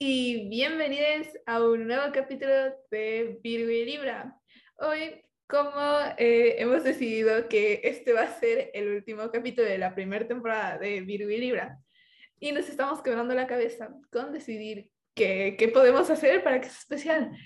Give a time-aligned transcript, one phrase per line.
[0.00, 2.52] y bienvenidos a un nuevo capítulo
[2.88, 4.38] de Virgo y Libra.
[4.76, 9.96] Hoy, como eh, hemos decidido que este va a ser el último capítulo de la
[9.96, 11.80] primera temporada de Virgo y Libra,
[12.38, 16.78] y nos estamos quebrando la cabeza con decidir qué, qué podemos hacer para que sea
[16.78, 17.36] especial.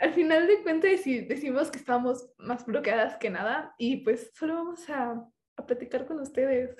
[0.00, 4.90] Al final de cuentas decimos que estamos más bloqueadas que nada y pues solo vamos
[4.90, 5.24] a,
[5.56, 6.74] a platicar con ustedes.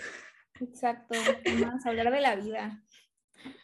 [0.60, 1.16] Exacto,
[1.60, 2.83] vamos a hablar de la vida.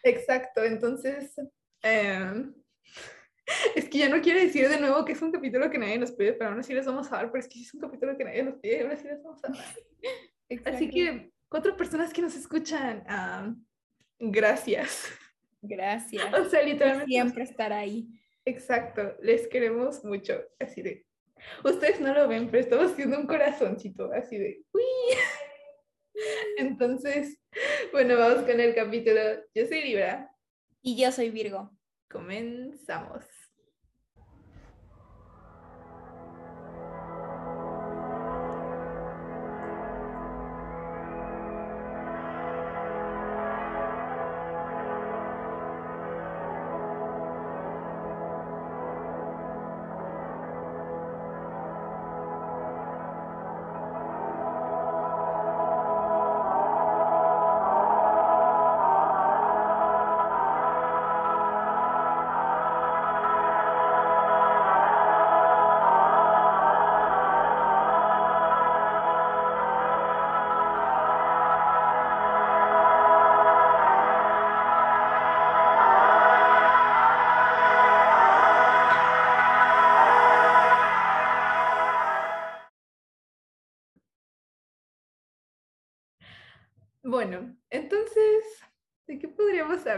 [0.03, 1.35] Exacto, entonces,
[1.83, 2.55] em,
[3.75, 6.13] es que ya no quiero decir de nuevo que es un capítulo que nadie nos
[6.13, 8.25] pide, pero aún así les vamos a dar, pero es que es un capítulo que
[8.25, 9.59] nadie nos pide, aún así les vamos a dar.
[10.65, 13.05] Así que, cuatro personas que nos escuchan,
[14.19, 15.09] gracias.
[15.63, 16.25] Gracias.
[16.35, 17.13] O sea, literalmente.
[17.13, 18.09] Siempre estar ahí.
[18.45, 21.07] Exacto, les queremos mucho, así de.
[21.65, 24.65] Ustedes no lo ven, pero estamos haciendo un corazoncito, así de.
[24.73, 24.83] ¡Uy!
[26.59, 27.39] Entonces,
[27.93, 29.21] bueno, vamos con el capítulo.
[29.55, 30.31] Yo soy Libra.
[30.83, 31.71] Y yo soy Virgo.
[32.09, 33.25] Comenzamos.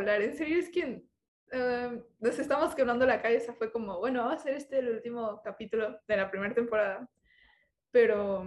[0.03, 0.23] Hablar?
[0.23, 1.05] En serio, es que
[1.51, 3.55] em, nos estamos quebrando la cabeza.
[3.55, 7.09] Fue como, bueno, va a ser este el último capítulo de la primera temporada.
[7.91, 8.45] Pero,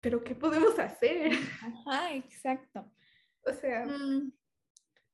[0.00, 1.32] pero ¿qué podemos hacer?
[1.62, 2.92] Ajá, exacto.
[3.44, 4.32] O sea, Mm,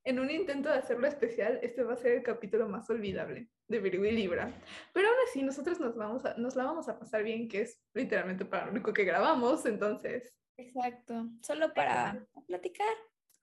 [0.05, 3.79] en un intento de hacerlo especial, este va a ser el capítulo más olvidable de
[3.79, 4.51] Virgo y Libra.
[4.93, 7.79] Pero aún así, nosotros nos, vamos a, nos la vamos a pasar bien, que es
[7.93, 9.65] literalmente para lo único que grabamos.
[9.65, 11.29] Entonces, exacto.
[11.41, 12.87] Solo para platicar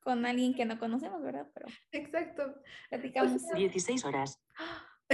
[0.07, 1.49] con alguien que no conocemos, ¿verdad?
[1.53, 2.63] Pero exacto.
[2.91, 3.43] platicamos.
[3.53, 4.41] 16 horas.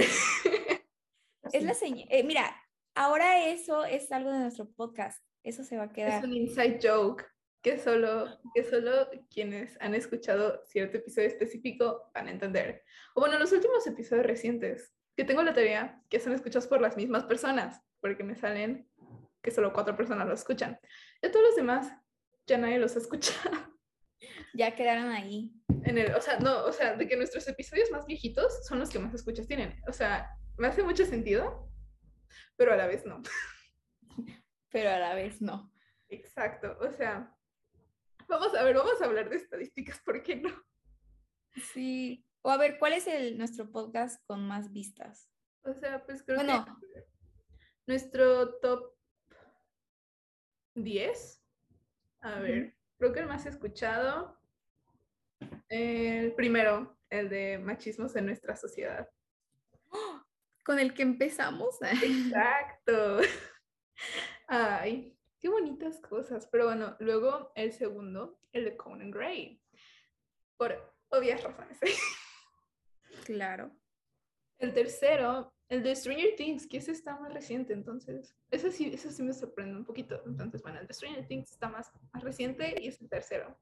[1.51, 2.07] Es la señal.
[2.25, 2.55] mira,
[2.95, 5.23] ahora eso es algo de nuestro podcast.
[5.43, 6.23] Eso se va a Es quedar.
[6.23, 7.25] un inside joke
[7.61, 12.83] que solo, que solo quienes han escuchado cierto episodio específico van a entender.
[13.15, 16.97] O bueno, los últimos episodios recientes, que tengo la teoría que son escuchados por las
[16.97, 18.87] mismas personas, porque me salen
[19.41, 20.79] que solo cuatro personas lo escuchan.
[21.21, 21.91] Y a todos los demás
[22.47, 23.33] ya nadie los escucha.
[24.53, 25.53] Ya quedaron ahí.
[25.83, 28.89] En el, o sea, no, o sea, de que nuestros episodios más viejitos son los
[28.89, 29.81] que más escuchas tienen.
[29.87, 31.69] O sea, me hace mucho sentido,
[32.55, 33.21] pero a la vez no.
[34.69, 35.71] Pero a la vez no.
[36.09, 37.31] Exacto, o sea,
[38.27, 40.49] vamos a ver, vamos a hablar de estadísticas, ¿por qué no?
[41.73, 42.25] Sí.
[42.41, 45.29] O a ver, ¿cuál es el, nuestro podcast con más vistas?
[45.63, 46.65] O sea, pues creo Bueno.
[46.65, 47.05] que
[47.85, 48.95] nuestro top
[50.75, 51.43] 10,
[52.21, 54.39] a ver, creo que el más escuchado,
[55.67, 59.09] el primero, el de machismos en nuestra sociedad.
[60.63, 61.79] Con el que empezamos.
[62.01, 63.19] Exacto.
[64.47, 66.47] Ay, qué bonitas cosas.
[66.49, 69.61] Pero bueno, luego el segundo, el de Conan Gray.
[70.55, 71.79] Por obvias razones.
[73.25, 73.69] claro.
[74.59, 79.11] El tercero, el de Stranger Things, que ese está más reciente, entonces, ese sí, ese
[79.11, 80.21] sí me sorprende un poquito.
[80.25, 83.57] Entonces, bueno, el de Stranger Things está más, más reciente y es el tercero.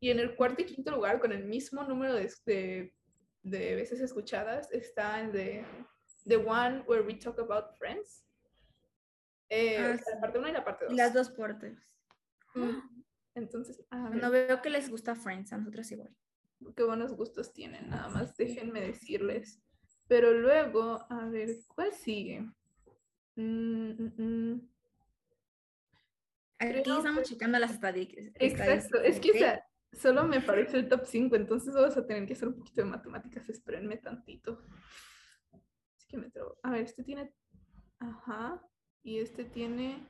[0.00, 2.94] Y en el cuarto y quinto lugar, con el mismo número de, de,
[3.42, 5.64] de veces escuchadas, está el de
[6.26, 8.22] The One Where We Talk About Friends.
[9.48, 10.94] Eh, Ah, la parte 1 y la parte 2.
[10.94, 11.78] Las dos partes.
[13.34, 16.14] Entonces, a ver, Bueno, veo que les gusta Friends, a nosotros igual.
[16.76, 19.60] qué buenos gustos tienen, nada más déjenme decirles.
[20.06, 22.40] Pero luego, a ver, ¿cuál sigue?
[23.36, 24.68] Mm, mm, mm.
[26.58, 28.32] Aquí Creo estamos que- checando las estadísticas.
[28.36, 29.38] Exacto, es que o ¿ok?
[29.38, 32.82] sea, solo me parece el top 5, entonces vamos a tener que hacer un poquito
[32.82, 34.62] de matemáticas, espérenme tantito.
[35.98, 36.58] Es que me trabo.
[36.62, 37.32] A ver, este tiene...
[37.98, 38.62] Ajá,
[39.02, 40.06] y este tiene...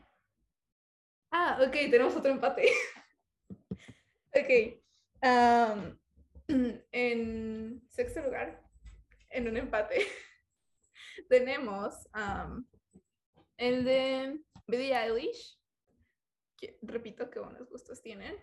[1.31, 2.69] Ah, ok, tenemos otro empate.
[4.35, 4.82] ok.
[5.23, 5.99] am,
[6.93, 8.62] en sexto lugar,
[9.35, 9.97] en un empate,
[11.29, 12.09] tenemos
[13.57, 15.61] el de Billie Eilish,
[16.57, 18.37] que repito que buenos gustos tienen,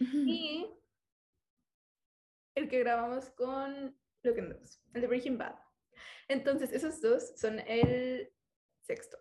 [0.00, 0.66] y
[2.54, 5.56] el que grabamos con Look and Those, el de Breaking Bad.
[6.28, 8.30] Entonces, esos dos son el
[8.82, 9.18] sexto.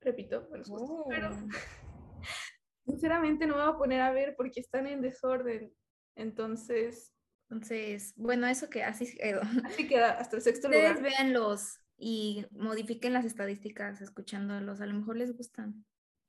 [0.00, 1.48] Repito, me los gustan, pero Oh.
[2.86, 5.74] sinceramente no me voy a poner a ver porque están en desorden.
[6.16, 7.13] Entonces,
[7.54, 9.40] Entonces, bueno, eso que así quedó.
[9.64, 11.02] así queda hasta el sexto Ustedes lugar.
[11.02, 14.80] véanlos y modifiquen las estadísticas escuchándolos.
[14.80, 15.84] A lo mejor les gustan.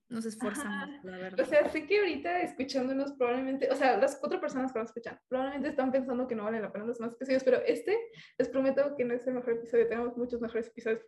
[0.07, 1.45] Nos esforzamos, la O verdad.
[1.49, 5.69] sea, sé que ahorita escuchándonos probablemente, o sea, las cuatro personas que lo escuchan, probablemente
[5.69, 7.97] están pensando que no valen la pena los más episodios, pero este,
[8.37, 11.01] les prometo que no es el mejor episodio, tenemos muchos mejores episodios,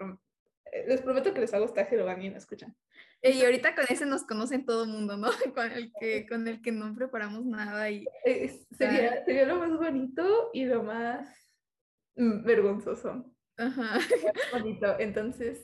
[0.88, 2.76] les prometo que les hago hasta que lo van y lo escuchan.
[3.22, 5.30] Y ahorita con ese nos conocen todo el mundo, ¿no?
[5.56, 9.72] Con el que, con el que no preparamos nada y Eh, sería, sería lo más
[9.76, 11.28] bonito y lo más
[12.16, 13.34] mm, vergonzoso.
[13.58, 14.00] ajá.
[14.52, 15.00] bonito.
[15.00, 15.64] Entonces,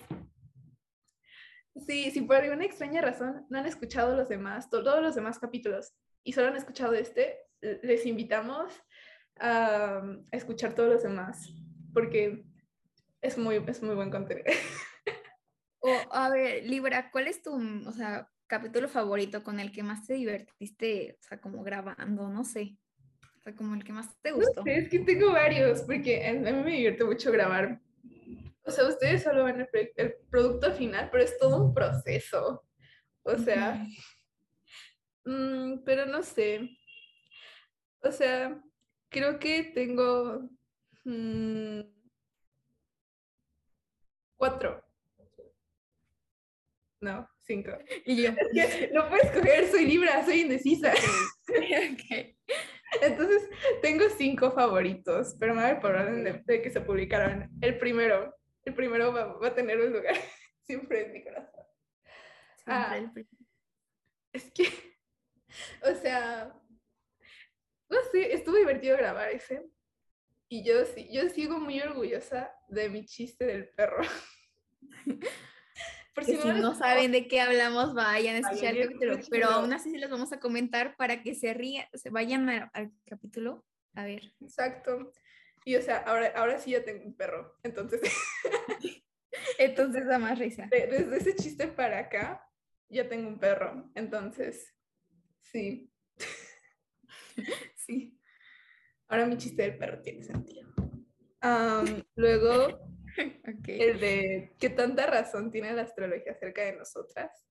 [1.75, 5.39] sí, si por alguna extraña razón no han escuchado los demás, to- todos los demás
[5.39, 8.73] capítulos y solo han escuchado este, les invitamos
[9.39, 11.49] a, a escuchar todos los demás
[11.93, 12.45] porque
[13.21, 14.45] es muy, es muy buen contenido.
[15.83, 20.07] O, a ver, Libra, ¿cuál es tu, o sea, capítulo favorito con el que más
[20.07, 22.77] te divertiste, o sea, como grabando, no sé,
[23.37, 24.63] o sea, como el que más te No gustó?
[24.63, 27.81] sé, es que tengo varios porque a mí me divierte mucho grabar.
[28.65, 32.63] O sea, ustedes solo ven el producto final, pero es todo un proceso.
[33.23, 33.85] O sea,
[35.25, 36.77] Mm, pero no sé.
[38.03, 38.61] O sea,
[39.09, 40.49] creo que tengo
[41.05, 41.81] mm,
[44.37, 44.82] cuatro.
[47.03, 47.71] No, cinco.
[48.05, 48.31] Y yo,
[48.93, 50.93] no puedes escoger, soy Libra, soy indecisa.
[50.93, 52.35] ok.
[53.01, 53.49] Entonces,
[53.81, 57.49] tengo cinco favoritos, pero me voy por orden de, de que se publicaron.
[57.59, 58.33] El primero,
[58.63, 60.15] el primero va, va a tener un lugar
[60.61, 61.65] siempre en mi corazón.
[62.67, 62.97] Ah.
[62.97, 63.27] el pri-
[64.31, 64.63] Es que,
[65.91, 66.53] o sea,
[67.89, 69.61] no sé, estuvo divertido grabar ese.
[70.47, 70.75] Y yo,
[71.11, 74.03] yo sigo muy orgullosa de mi chiste del perro.
[76.13, 79.19] Por que si no saben de qué hablamos, vayan a escuchar el capítulo.
[79.29, 82.91] Pero aún así sí les vamos a comentar para que se rían, se vayan al
[83.05, 83.65] capítulo.
[83.95, 84.33] A ver.
[84.41, 85.11] Exacto.
[85.65, 87.57] Y o sea, ahora, ahora sí ya tengo un perro.
[87.63, 88.01] Entonces,
[89.57, 90.67] Entonces da más risa.
[90.69, 92.47] de- desde ese chiste para acá,
[92.89, 93.89] ya tengo un perro.
[93.95, 94.73] Entonces,
[95.41, 95.91] sí.
[97.75, 98.19] sí.
[99.07, 100.71] Ahora mi chiste del perro tiene sentido.
[102.15, 102.92] Luego,
[103.47, 103.67] Ok.
[103.67, 107.45] el de qué tanta razón tiene la astrología acerca de nosotras.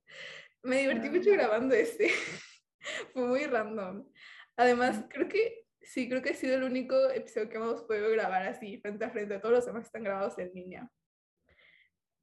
[0.62, 1.10] Me divertí Ah.
[1.10, 2.08] mucho grabando este.
[3.12, 4.08] Fue muy random.
[4.56, 8.42] Además, creo que sí, creo que ha sido el único episodio que hemos podido grabar
[8.46, 9.38] así, frente a frente.
[9.38, 10.90] Todos los demás están grabados en línea.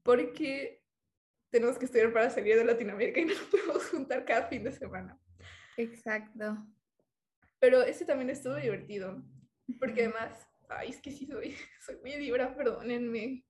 [0.03, 0.81] Porque
[1.51, 4.71] tenemos que estudiar para salir de Latinoamérica y no nos podemos juntar cada fin de
[4.71, 5.19] semana.
[5.77, 6.65] Exacto.
[7.59, 9.23] Pero ese también estuvo divertido.
[9.79, 11.55] Porque además, ay, es que sí soy,
[11.85, 13.43] soy muy libra, perdónenme.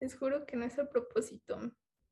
[0.00, 1.60] Les juro que no es a propósito.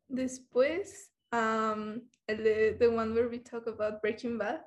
[0.09, 4.63] Después, am, el de The One Where We Talk About Breaking Bad.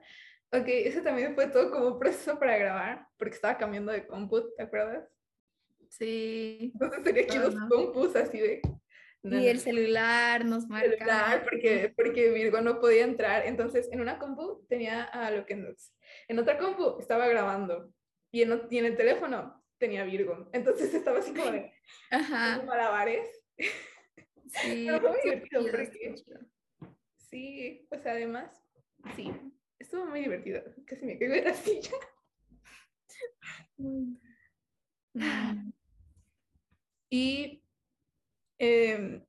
[0.53, 4.63] Ok, ese también fue todo como proceso para grabar, porque estaba cambiando de compu, ¿te
[4.63, 5.07] acuerdas?
[5.89, 6.71] Sí.
[6.73, 8.61] Entonces tenía aquí dos compus así de...
[9.23, 10.89] no, Y el celular nos marca.
[10.89, 13.45] celular porque, porque Virgo no podía entrar.
[13.45, 15.93] Entonces, en una compu tenía a lo que nos.
[16.27, 17.91] En otra compu estaba grabando.
[18.31, 20.49] Y en, o- y en el teléfono tenía Virgo.
[20.53, 21.73] Entonces estaba así como de
[22.11, 22.61] Ajá.
[22.63, 23.27] malabares.
[23.57, 23.67] Sí.
[24.87, 26.15] Pero fue muy divertido porque-.
[27.17, 28.61] Sí, o sea, además,
[29.15, 29.31] sí,
[29.79, 30.61] estuvo muy divertido.
[30.85, 31.91] Casi me quedé de la silla.
[33.77, 34.15] Mm.
[37.09, 37.63] Y
[38.57, 39.25] em,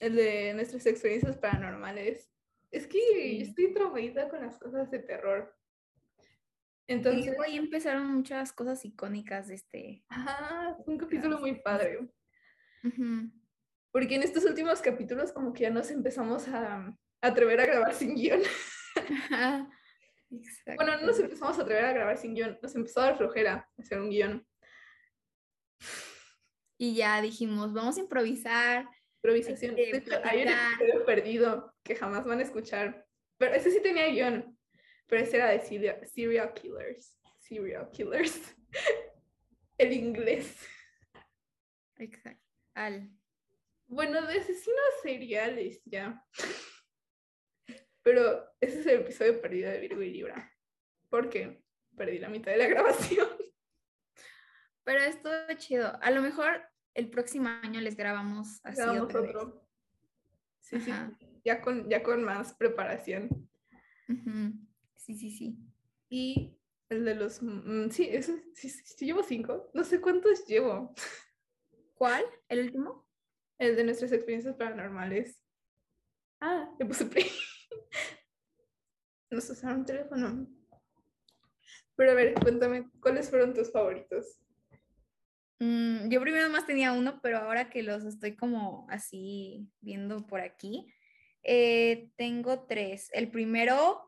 [0.00, 2.30] el de nuestras experiencias paranormales.
[2.72, 3.38] Es que Sí.
[3.38, 5.54] yo estoy traumadita con las cosas de terror.
[6.88, 10.04] Y Entonces, luego ahí empezaron muchas cosas icónicas de este.
[10.08, 12.08] ajá, fue un capítulo muy padre.
[12.84, 13.30] Ujú.
[13.90, 17.92] Porque en estos últimos capítulos como que ya nos empezamos a, a atrever a grabar
[17.94, 18.40] sin guion.
[19.30, 19.68] Ajá.
[20.30, 20.84] Exacto.
[20.84, 23.68] Bueno, no nos empezamos a atrever a grabar sin guion, nos empezó a dar flojera
[23.78, 24.46] hacer un guion.
[26.78, 28.88] Y ya dijimos, vamos a improvisar.
[29.22, 29.76] Improvisación.
[30.24, 33.06] hay un episodio perdido que jamás van a escuchar.
[33.38, 34.55] Pero ese sí tenía guion.
[35.06, 37.18] Pero ese era de serial, serial killers.
[37.38, 38.56] Serial killers.
[39.78, 40.56] El inglés.
[41.96, 42.42] Exacto.
[42.74, 43.10] Al.
[43.86, 46.24] Bueno, de asesinos seriales ya.
[48.02, 50.52] Pero ese es el episodio perdido de Virgo y Libra.
[51.08, 51.62] Porque
[51.96, 53.28] perdí la mitad de la grabación.
[54.84, 55.98] Pero esto es chido.
[56.02, 56.62] A lo mejor
[56.94, 59.30] el próximo año les grabamos así Grabamos otra vez.
[59.36, 59.68] otro.
[60.60, 60.90] Sí, sí.
[60.90, 61.16] Ajá.
[61.44, 63.28] Ya con, ya con más preparación.
[64.08, 64.65] Ujú.
[65.06, 65.56] Sí, sí, sí.
[66.08, 66.58] Y
[66.88, 67.40] El de los...
[67.40, 69.70] mm, sí, eso, sí, sí, sí, llevo cinco.
[69.72, 70.92] No sé cuántos llevo.
[71.94, 72.24] ¿Cuál?
[72.48, 73.06] ¿El último?
[73.56, 75.40] El de nuestras experiencias paranormales.
[76.40, 77.24] Ah, le puse play.
[79.30, 80.48] Nos usaron teléfono.
[81.94, 84.40] Pero a ver, cuéntame, ¿cuáles fueron tus favoritos?
[85.60, 90.40] Mm, yo primero más tenía uno, pero ahora que los estoy como así viendo por
[90.40, 90.92] aquí,
[91.44, 93.08] eh, tengo tres.
[93.12, 94.06] El primero,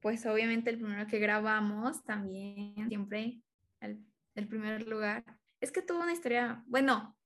[0.00, 3.40] pues obviamente el primero que grabamos también, siempre
[3.80, 4.04] el,
[4.34, 5.24] el primer lugar.
[5.60, 7.16] Es que tuvo una historia, bueno,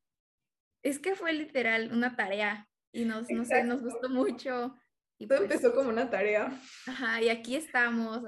[0.83, 4.77] es que fue literal una tarea y nos, no sé, nos gustó mucho.
[5.19, 6.53] Y Todo pues, empezó como una tarea.
[6.87, 8.23] ajá, y aquí estamos.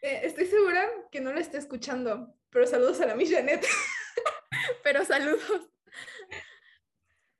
[0.00, 3.64] Eh, estoy segura que no la está escuchando, pero saludos a la Miss Janet.
[4.82, 5.70] Pero saludos.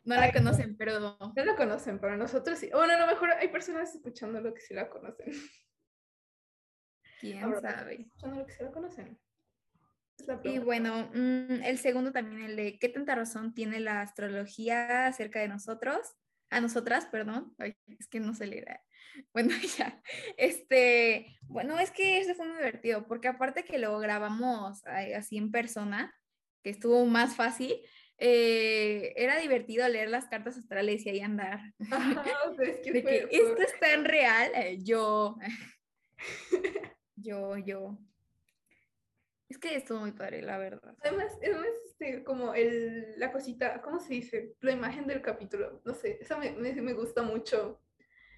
[0.04, 2.70] No la Ay, conocen, pero No la conocen, pero nosotros sí.
[2.72, 5.32] Bueno, a lo mejor hay personas escuchándolo que sí la conocen.
[7.20, 8.10] Quién Habrá sabe.
[10.26, 15.06] la Y bueno, mm, el segundo también, el de qué tanta razón tiene la astrología
[15.06, 15.98] acerca de nosotros,
[16.50, 18.82] a nosotras, perdón, Ay, es que no se leerá.
[19.32, 20.00] Bueno, ya,
[20.36, 25.50] este, bueno, es que ese fue muy divertido, porque aparte que lo grabamos así en
[25.50, 26.14] persona,
[26.62, 27.74] que estuvo más fácil,
[28.18, 31.60] eh, era divertido leer las cartas astrales y ahí andar.
[31.90, 35.36] Ajá, o sea, es que De que esto es tan real, eh, yo,
[37.20, 37.98] yo, yo.
[39.48, 40.94] Es que estuvo muy padre, la verdad.
[41.02, 44.54] Además, además este, como el, la cosita, ¿cómo se dice?
[44.60, 47.82] La imagen del capítulo, no sé, esa me, me, me gusta mucho.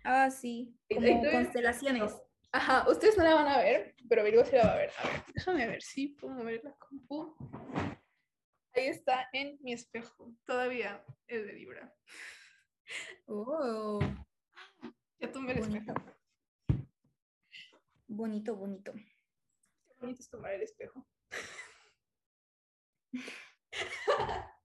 [0.05, 2.15] Ah, sí, como todavía- constelaciones.
[2.53, 4.91] Ajá, ustedes no la van a ver, pero Virgo sí la va a ver.
[4.99, 7.37] A ver, déjame ver si puedo mover la compu.
[8.75, 11.95] Ahí está en mi espejo, todavía el de Libra.
[13.27, 14.01] Oh,
[15.21, 15.95] Ya tumbé el espejo.
[18.11, 18.93] Bonito, bonito.
[18.93, 21.07] Qué bonito es tomar el espejo.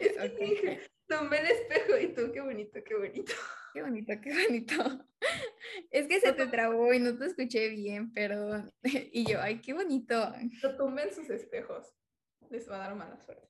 [0.00, 3.32] Es que Ok, dije, tumbé el espejo y tú, qué bonito, qué bonito.
[3.74, 5.08] Qué bonito, qué bonito.
[5.90, 8.64] Es que se te trabó y no te escuché bien, pero...
[9.12, 10.32] Y yo, ay, qué bonito.
[10.62, 11.92] Lo tumben sus espejos.
[12.50, 13.48] Les va a dar mala suerte.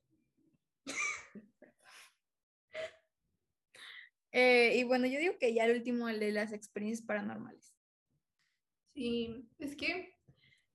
[4.31, 7.72] Eh, y bueno, yo digo que ya el último, el de las experiencias paranormales.
[8.93, 10.15] Sí, es que,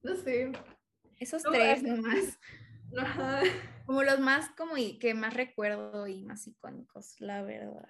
[0.03, 0.53] no sé.
[1.19, 2.39] Esos No, tres ah, nomás.
[2.91, 3.03] no.
[3.87, 7.89] Como los más, como y que más recuerdo y más icónicos, la verdad.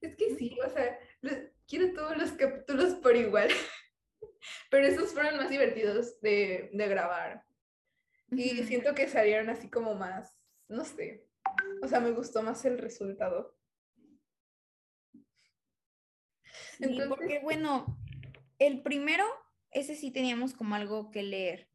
[0.00, 3.48] Es que sí, o sea, los- quiero todos los capítulos por igual.
[4.70, 7.46] Pero esos fueron más divertidos de, de grabar.
[8.30, 10.36] Y siento que salieron así como más,
[10.68, 11.26] no sé.
[11.82, 13.56] O sea, me gustó más el resultado.
[16.80, 17.98] Entonces- porque bueno,
[18.58, 19.24] el primero,
[19.70, 21.68] ese sí teníamos como algo que leer.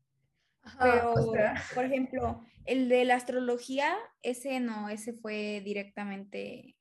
[0.62, 6.76] Ajá, Pero, o sea, por ejemplo, el de la astrología, ese no, ese fue directamente.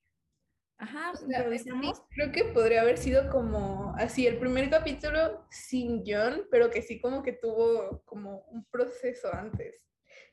[0.81, 6.47] Ajá, o sea, creo que podría haber sido como así el primer capítulo sin guion,
[6.53, 9.83] pero que sí como que tuvo como un proceso antes.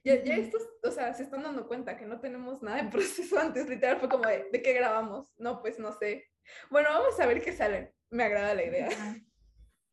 [0.03, 3.39] Ya, ya estos, o sea, se están dando cuenta que no tenemos nada de proceso
[3.39, 5.33] antes, literal fue como de, ¿de qué grabamos?
[5.37, 6.25] No, pues no sé.
[6.69, 7.95] Bueno, vamos a ver qué sale.
[8.09, 8.89] Me agrada la idea.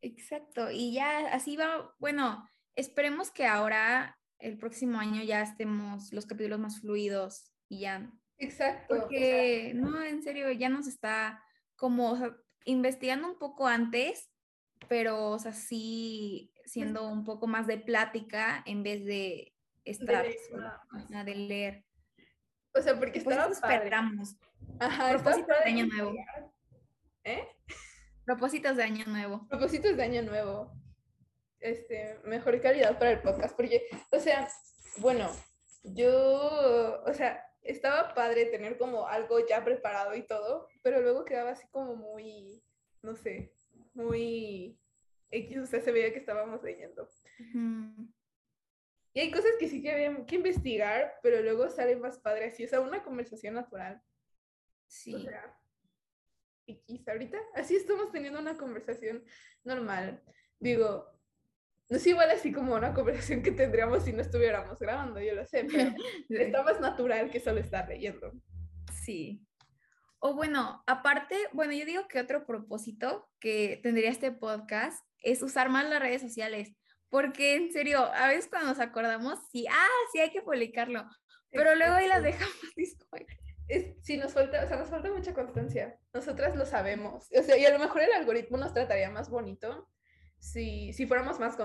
[0.01, 6.27] Exacto, y ya así va, bueno, esperemos que ahora, el próximo año, ya estemos los
[6.27, 8.97] capítulos más fluidos y ya Exacto.
[8.99, 11.41] Porque, no, en serio, ya nos está
[11.77, 14.31] como o sea, investigando un poco antes,
[14.89, 19.55] pero, o sea, sí siendo un poco más de plática en vez de
[19.85, 20.37] estar leer
[20.91, 21.11] más.
[21.11, 21.85] ajá, de leer.
[22.75, 23.53] o sea, porque Pues padre.
[23.53, 24.37] esperamos.
[24.79, 26.15] Ajá, Propósitos de año nuevo.
[27.25, 27.49] ¿Eh?
[28.25, 29.47] Propósitos de año nuevo.
[29.49, 30.73] propósitos de año nuevo.
[31.61, 34.49] Este, mejor calidad para el podcast, porque, o sea,
[34.97, 35.31] bueno,
[35.85, 41.51] yo, o sea, estaba padre tener como algo ya preparado y todo, pero luego quedaba
[41.51, 42.65] así como muy,
[43.03, 43.55] no sé,
[43.95, 44.77] muy
[45.31, 47.09] X, o sea, se veía que estábamos leyendo.
[49.15, 52.65] Y hay cosas que sí que había que investigar, pero luego sale más padre así,
[52.65, 54.03] o sea, una conversación natural.
[54.93, 55.15] Sí.
[55.15, 55.59] O sea,
[56.67, 59.25] X, ahorita así estamos teniendo una conversación
[59.65, 60.23] normal.
[60.61, 61.11] Digo,
[61.89, 65.47] no es igual así como una conversación que tendríamos si no estuviéramos grabando, yo lo
[65.47, 65.65] sé,
[66.29, 68.33] pero está más natural que solo estar leyendo.
[69.03, 69.43] Sí.
[70.19, 75.71] O bueno, aparte, bueno, yo digo que otro propósito que tendría este podcast es usar
[75.71, 76.77] más las redes sociales,
[77.09, 81.09] porque en serio, a veces cuando nos acordamos, sí, ah, sí hay que publicarlo,
[81.51, 82.55] pero luego ahí las dejamos.
[83.73, 85.99] es sí, nos falta, o sea, nos falta mucha constancia.
[86.13, 87.29] Nosotras lo sabemos.
[87.35, 89.89] O sea, y a lo mejor el algoritmo nos trataría más bonito
[90.39, 91.57] si, si fuéramos más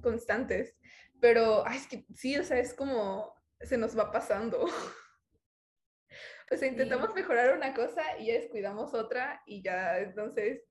[0.00, 0.80] constantes.
[1.20, 4.64] Pero, ay, es que sí, o sea, es como se nos va pasando.
[6.50, 10.62] o sea, intentamos mejorar una cosa y ya descuidamos otra y ya, entonces,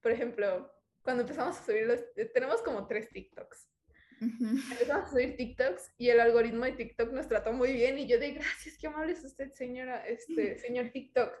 [0.00, 3.73] por ejemplo, cuando empezamos a subir los, eh, tenemos como tres TikToks.
[4.20, 8.18] Empezamos a subir TikToks y el algoritmo de TikTok nos trató muy bien y yo
[8.18, 11.32] de gracias, qué amable es usted, señora, este, señor TikTok.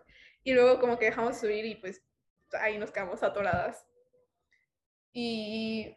[0.42, 2.02] Y luego como que dejamos subir y pues
[2.52, 3.86] ahí nos quedamos atoradas.
[5.12, 5.96] Y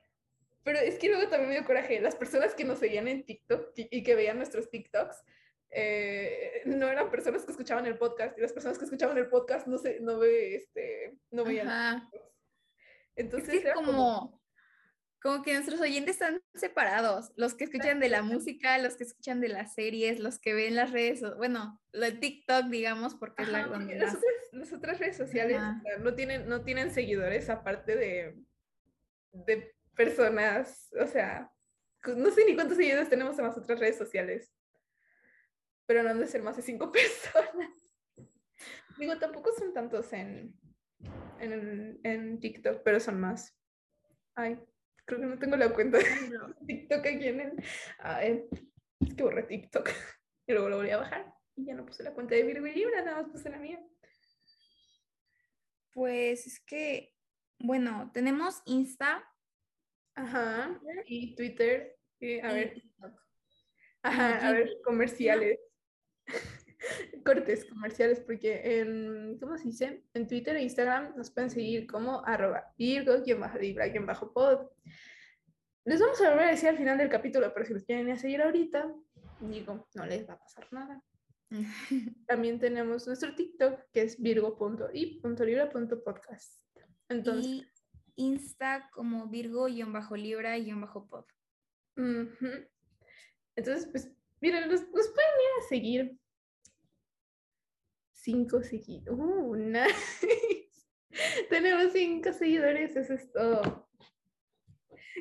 [0.63, 2.01] pero es que luego también me dio coraje.
[2.01, 5.23] Las personas que nos seguían en TikTok y que veían nuestros TikToks
[5.69, 9.67] eh, no eran personas que escuchaban el podcast y las personas que escuchaban el podcast
[9.67, 12.09] no se, no ve, este, no veían.
[13.15, 14.41] Entonces es como, como
[15.43, 19.49] que nuestros oyentes están separados, los que escuchan de la música, los que escuchan de
[19.49, 23.95] las series, los que ven las redes, bueno, lo TikTok, digamos, porque es la donde
[23.95, 24.17] las,
[24.51, 25.59] las, otras redes sociales
[25.99, 28.37] no tienen, no tienen seguidores aparte de,
[29.33, 31.51] de personas, o sea,
[32.05, 34.53] no sé ni cuántos seguidores tenemos en las otras redes sociales,
[35.85, 37.71] pero no han de ser más de cinco personas.
[38.97, 40.53] Digo, tampoco son tantos en,
[41.39, 43.55] en, en TikTok, pero son más.
[44.35, 44.59] Ay,
[45.07, 46.03] creo que no tengo la cuenta de
[46.67, 47.63] TikTok aquí en el...
[48.21, 49.89] es que borré TikTok
[50.47, 52.73] y luego lo volví a bajar y ya no puse la cuenta de Virgo y
[52.73, 53.83] Libra, nada más puse la mía.
[55.91, 57.15] Pues es que,
[57.57, 59.27] bueno, tenemos Insta,
[60.13, 61.95] Ajá, y Twitter,
[62.43, 62.83] a ver.
[64.03, 65.59] Ajá, a ver, comerciales.
[67.27, 70.05] Cortes comerciales, porque en, ¿cómo se dice?
[70.13, 74.69] En Twitter e Instagram nos pueden seguir como arroba virgo, bajo libra, bajo pod.
[75.85, 78.17] Les vamos a volver a decir al final del capítulo, pero si los quieren a
[78.17, 78.95] seguir ahorita,
[79.41, 81.03] digo, no les va a pasar nada.
[82.27, 86.61] También tenemos nuestro TikTok, que es virgo.i.libra.podcast.
[87.09, 87.65] Entonces,
[88.17, 91.25] Insta como Virgo-Libra-Pod.
[93.55, 96.19] Entonces, pues, miren, nos, pueden ir a seguir.
[98.27, 99.17] Cinco seguidores.
[99.17, 100.27] Uh, nice.
[101.49, 103.87] Tenemos cinco seguidores, eso es todo.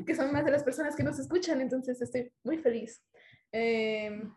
[0.04, 3.00] Que son más de las personas que nos escuchan, entonces estoy muy feliz.
[3.52, 4.34] Em,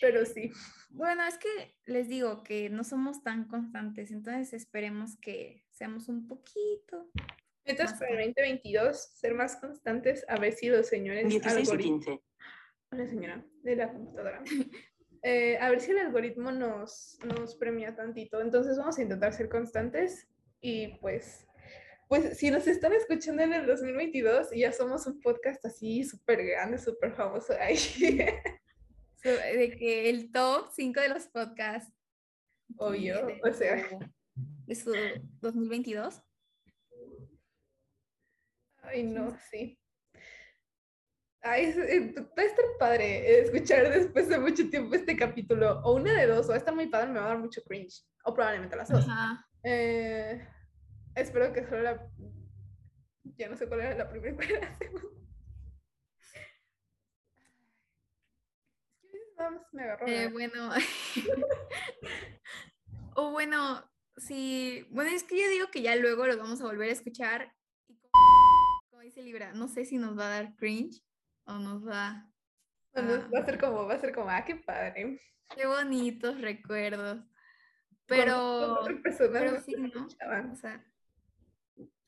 [0.00, 0.50] pero sí.
[0.90, 6.26] Bueno, es que les digo que no somos tan constantes, entonces esperemos que seamos un
[6.26, 7.12] poquito.
[7.64, 11.28] Entonces, para el 2022, ser más constantes, haber sido señores.
[11.28, 12.20] 16 15.
[12.90, 14.42] Hola, señora, de la computadora.
[15.24, 18.40] Eh, a ver si el algoritmo nos, nos premia tantito.
[18.40, 20.28] Entonces, vamos a intentar ser constantes
[20.60, 21.46] y pues
[22.08, 26.44] pues si nos están escuchando en el 2022 y ya somos un podcast así súper
[26.44, 27.76] grande, súper famoso ahí.
[29.24, 31.92] de que el top 5 de los podcasts.
[32.76, 33.88] Obvio, o sea.
[34.66, 34.92] De su
[35.40, 36.22] 2022.
[38.82, 39.78] Ay, no, sí.
[41.46, 45.78] Ay, eh, va a estar padre escuchar después de mucho tiempo este capítulo.
[45.84, 48.02] O una de dos, o esta muy padre me va a dar mucho cringe.
[48.24, 49.04] O probablemente las dos.
[49.62, 50.42] Eh,
[51.14, 52.10] espero que solo la.
[53.36, 55.06] Ya no sé cuál era la primera y la segunda.
[59.72, 60.06] me agarró.
[60.06, 60.70] Eh, bueno.
[63.16, 63.84] o bueno,
[64.16, 64.86] sí.
[64.90, 67.54] Bueno, es que yo digo que ya luego lo vamos a volver a escuchar.
[67.86, 67.98] Y
[68.88, 71.04] como, dice Libra, no sé si nos va a dar cringe
[71.46, 72.30] o nos va.
[72.96, 75.20] va a ser como, va a ser como, ah, qué padre.
[75.54, 77.22] Qué bonitos recuerdos.
[78.06, 78.80] Pero,
[79.32, 80.06] pero sí, ¿no?
[80.52, 80.84] O sea,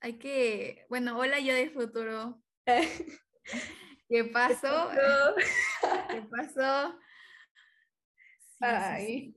[0.00, 2.42] hay que, bueno, hola yo de futuro.
[4.08, 4.90] ¿Qué pasó?
[6.10, 6.98] ¿Qué pasó?
[8.60, 9.36] Ay.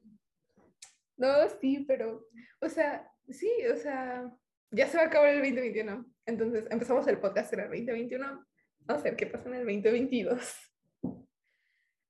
[1.18, 2.28] No, sí, pero,
[2.62, 4.32] o sea, sí, o sea,
[4.72, 6.06] ya se va a acabar el 2021.
[6.26, 8.46] Entonces empezamos el podcast en el 2021.
[8.89, 10.56] Vamos a ver qué pasa en el 2022.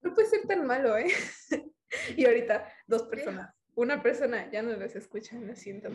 [0.01, 1.07] No puede ser tan malo, ¿eh?
[2.15, 3.53] y ahorita, dos personas.
[3.75, 5.89] Una persona ya no les escucha, lo siento.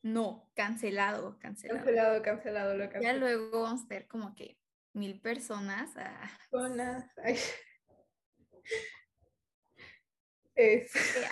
[0.00, 1.84] No, cancelado, cancelado.
[1.84, 3.18] Cancelado, cancelado, lo cancelado.
[3.18, 4.56] Ya luego vamos a ver como que
[4.94, 5.90] mil personas.
[5.96, 6.30] Ah.
[6.50, 7.04] Personas.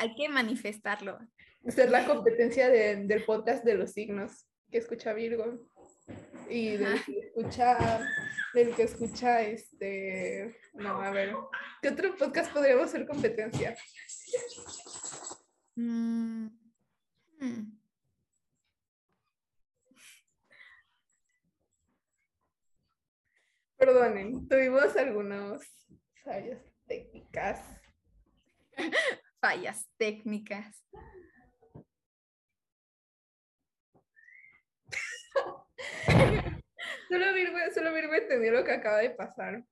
[0.00, 1.18] Hay que manifestarlo.
[1.68, 5.66] Ser la competencia del podcast de los signos que escucha Virgo
[6.50, 8.00] y del que escucha,
[8.54, 11.34] del que escucha este, no, a ver,
[11.82, 13.76] ¿qué otro podcast podríamos ser competencia?
[15.76, 16.46] Mm,
[17.40, 17.78] hmm.
[23.76, 25.62] Perdonen, tuvimos algunos
[26.24, 27.60] fallas técnicas.
[29.40, 30.84] Fallas técnicas.
[37.08, 39.64] Solo Virgo, solo Virgo entendió lo que acaba de pasar.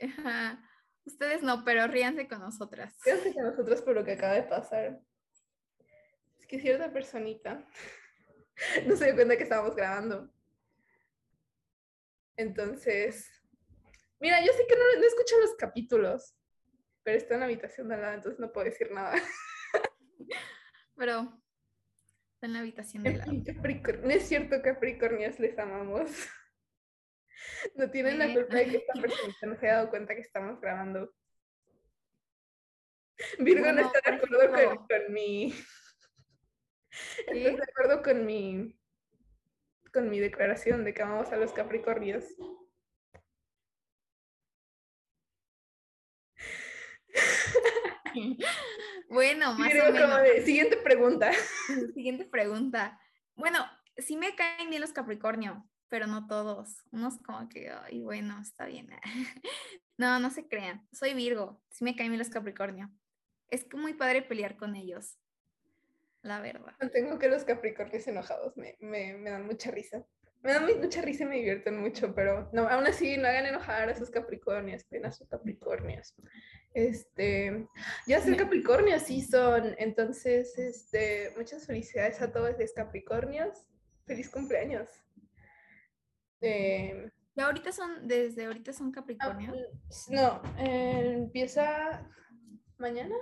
[0.00, 0.62] Ajá.
[1.04, 2.96] Ustedes no, pero ríanse con nosotras.
[3.04, 5.00] Ríanse con nosotros por lo que acaba de pasar.
[6.38, 7.66] Es que cierta personita
[8.86, 10.30] no se dio cuenta que estábamos grabando.
[12.36, 13.28] Entonces,
[14.20, 16.34] mira, yo sé que no, no escucho los capítulos,
[17.02, 19.14] pero está en la habitación de al lado, entonces no puedo decir nada.
[20.96, 21.43] Pero
[22.44, 23.32] está en la habitación de lado.
[24.02, 26.10] No es cierto, Capricornios, les amamos.
[27.74, 30.60] No tienen la culpa de que esta persona no se haya dado cuenta que estamos
[30.60, 31.12] grabando.
[33.38, 35.54] Virgo no, está de acuerdo con, con, mi.
[37.26, 38.78] ¿Está de acuerdo con mi.
[39.92, 42.24] con mi declaración de que amamos a los Capricornios.
[49.08, 50.44] bueno, más o menos.
[50.44, 51.32] siguiente pregunta.
[51.94, 53.00] Siguiente pregunta.
[53.34, 53.58] Bueno,
[53.96, 56.82] sí me caen bien los Capricornio, pero no todos.
[56.90, 58.88] Unos como que, ay, bueno, está bien.
[59.96, 60.86] no, no se crean.
[60.92, 62.90] Soy Virgo, sí me caen bien los Capricornio.
[63.48, 65.18] Es muy padre pelear con ellos,
[66.22, 66.74] la verdad.
[66.92, 70.04] Tengo que los Capricornios enojados me, me, me dan mucha risa.
[70.44, 73.88] Me dan mucha risa y me divierten mucho, pero no, aún así no hagan enojar
[73.88, 76.14] a sus Capricornios, a sus Capricornios.
[76.74, 77.66] Este,
[78.06, 83.66] ya sé Capricornio sí son, entonces, este, muchas felicidades a todos los Capricornios.
[84.06, 84.90] Feliz cumpleaños.
[86.42, 89.50] Eh, ahorita son, desde ahorita son Capricornio?
[89.54, 92.06] Ah, no, eh, empieza
[92.76, 93.16] mañana.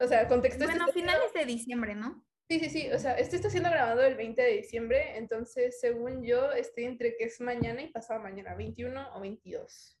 [0.00, 0.64] O sea, contexto.
[0.64, 2.25] Bueno, este finales de diciembre, ¿no?
[2.48, 2.92] Sí, sí, sí.
[2.92, 7.16] O sea, este está siendo grabado el 20 de diciembre, entonces, según yo, estoy entre
[7.16, 10.00] que es mañana y pasado mañana, 21 o 22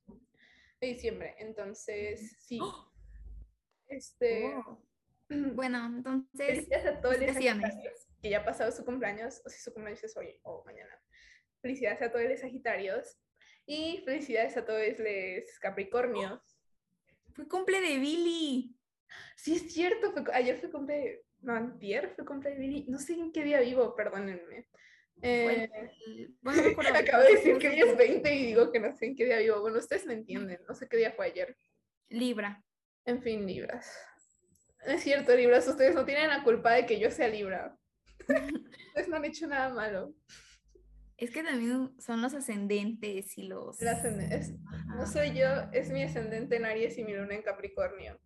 [0.80, 1.34] de diciembre.
[1.38, 2.58] Entonces, sí.
[2.62, 2.92] ¡Oh!
[3.88, 4.54] Este.
[4.56, 4.82] Oh.
[5.54, 6.46] Bueno, entonces.
[6.46, 7.36] Felicidades a todos los
[8.22, 10.96] que ya ha pasado su cumpleaños, o si su cumpleaños es hoy o mañana.
[11.60, 13.18] Felicidades a todos los Sagitarios.
[13.66, 16.40] Y felicidades a todos los Capricornios.
[17.34, 18.78] Fue cumple de Billy.
[19.36, 20.14] Sí, es cierto.
[20.32, 21.24] ayer fue cumple.
[21.46, 22.86] No, antier fue Billy.
[22.88, 24.66] No sé en qué día vivo, perdónenme.
[25.22, 25.70] Eh,
[26.40, 26.60] bueno,
[26.96, 29.38] acabo de decir que hoy es 20 y digo que no sé en qué día
[29.38, 29.60] vivo.
[29.60, 31.56] Bueno, ustedes me entienden, no sé qué día fue ayer.
[32.08, 32.64] Libra.
[33.04, 33.88] En fin, Libras.
[34.86, 37.78] es cierto, Libras, ustedes no tienen la culpa de que yo sea Libra.
[38.88, 40.12] ustedes no han hecho nada malo.
[41.16, 43.78] Es que también son los ascendentes y los...
[43.80, 48.20] no soy yo, es mi ascendente en Aries y mi luna en Capricornio.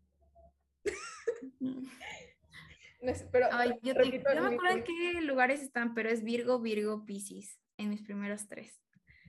[3.33, 3.49] Pero,
[3.83, 8.03] yo, no me acuerdo en qué lugares están, pero es Virgo, Virgo, Pisces, en mis
[8.03, 8.81] primeros tres.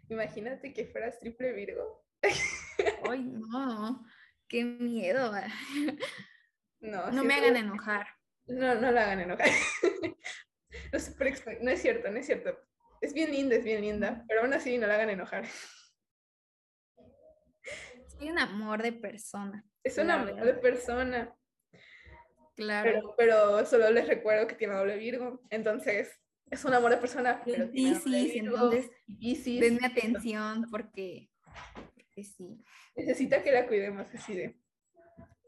[0.09, 2.03] Imagínate que fueras triple Virgo.
[3.09, 4.05] Ay, no,
[4.47, 5.31] qué miedo.
[6.83, 8.07] No, no me hagan enojar.
[8.47, 9.47] No, no la hagan enojar.
[10.91, 10.99] no,
[11.61, 12.57] no es cierto, no es cierto.
[12.99, 15.45] Es bien linda, es bien linda, pero aún así no la hagan enojar.
[18.07, 19.63] Soy un amor de persona.
[19.83, 21.35] Es un amor de persona.
[22.55, 23.15] Claro.
[23.17, 27.41] Pero, solo les recuerdo que tiene doble Virgo, entonces es un amor de persona.
[27.45, 31.29] Pero sí, sí, entonces denme atención porque,
[32.15, 32.63] sí.
[32.95, 34.59] Necesita que la cuidemos así de,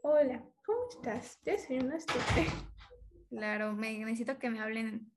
[0.02, 1.38] hola, ¿cómo estás?
[1.42, 2.12] ¿Te desayunaste?
[3.30, 5.10] Claro, me, necesito que me hablen,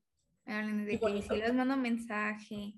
[0.44, 2.74] me hablen de que si les mando mensaje.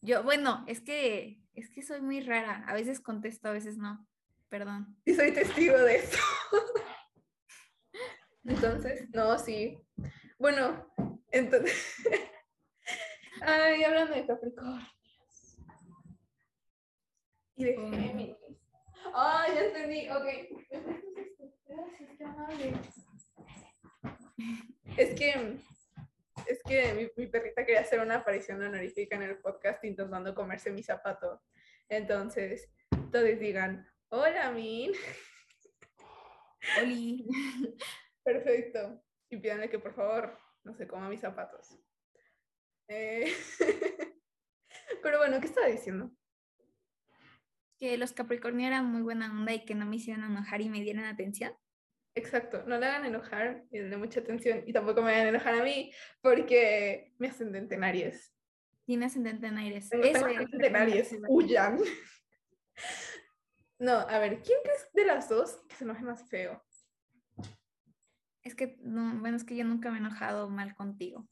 [0.00, 4.06] Yo, bueno, es que, es que soy muy rara, a veces contesto, a veces no,
[4.48, 4.96] perdón.
[5.04, 6.18] Y soy testigo de eso.
[8.48, 9.78] Entonces, no, sí.
[10.38, 10.86] Bueno,
[11.30, 11.96] entonces.
[13.42, 14.88] Ay, hablando de Capricornios.
[17.56, 18.36] Y de Géminis.
[19.14, 20.08] Ay, ya entendí.
[20.10, 20.24] Ok.
[21.66, 22.72] Gracias, qué amable.
[24.96, 25.58] Es que.
[26.46, 30.70] Es que mi, mi, perrita quería hacer una aparición honorífica en el podcast intentando comerse
[30.70, 31.42] mi zapato.
[31.88, 32.70] Entonces,
[33.10, 34.92] todos digan: Hola, Min.
[36.80, 37.26] Oli.
[38.26, 39.00] Perfecto.
[39.30, 41.78] Y pídanle que por favor no se coma mis zapatos.
[42.88, 43.32] Eh,
[45.02, 46.10] pero bueno, ¿qué estaba diciendo?
[47.78, 50.80] Que los Capricornio eran muy buena onda y que no me hicieron enojar y me
[50.80, 51.54] dieran atención.
[52.16, 55.62] Exacto, no le hagan enojar y denle mucha atención y tampoco me hagan enojar a
[55.62, 58.34] mí porque mi ascendente en Aries.
[58.86, 59.92] Tiene ascendente en Aries.
[59.92, 61.78] Eso ascendente en Aries, huyan.
[63.78, 66.65] No, a ver, ¿quién crees de las dos que se enoje más feo?
[68.46, 71.28] Es que, no, bueno, es que yo nunca me he enojado mal contigo.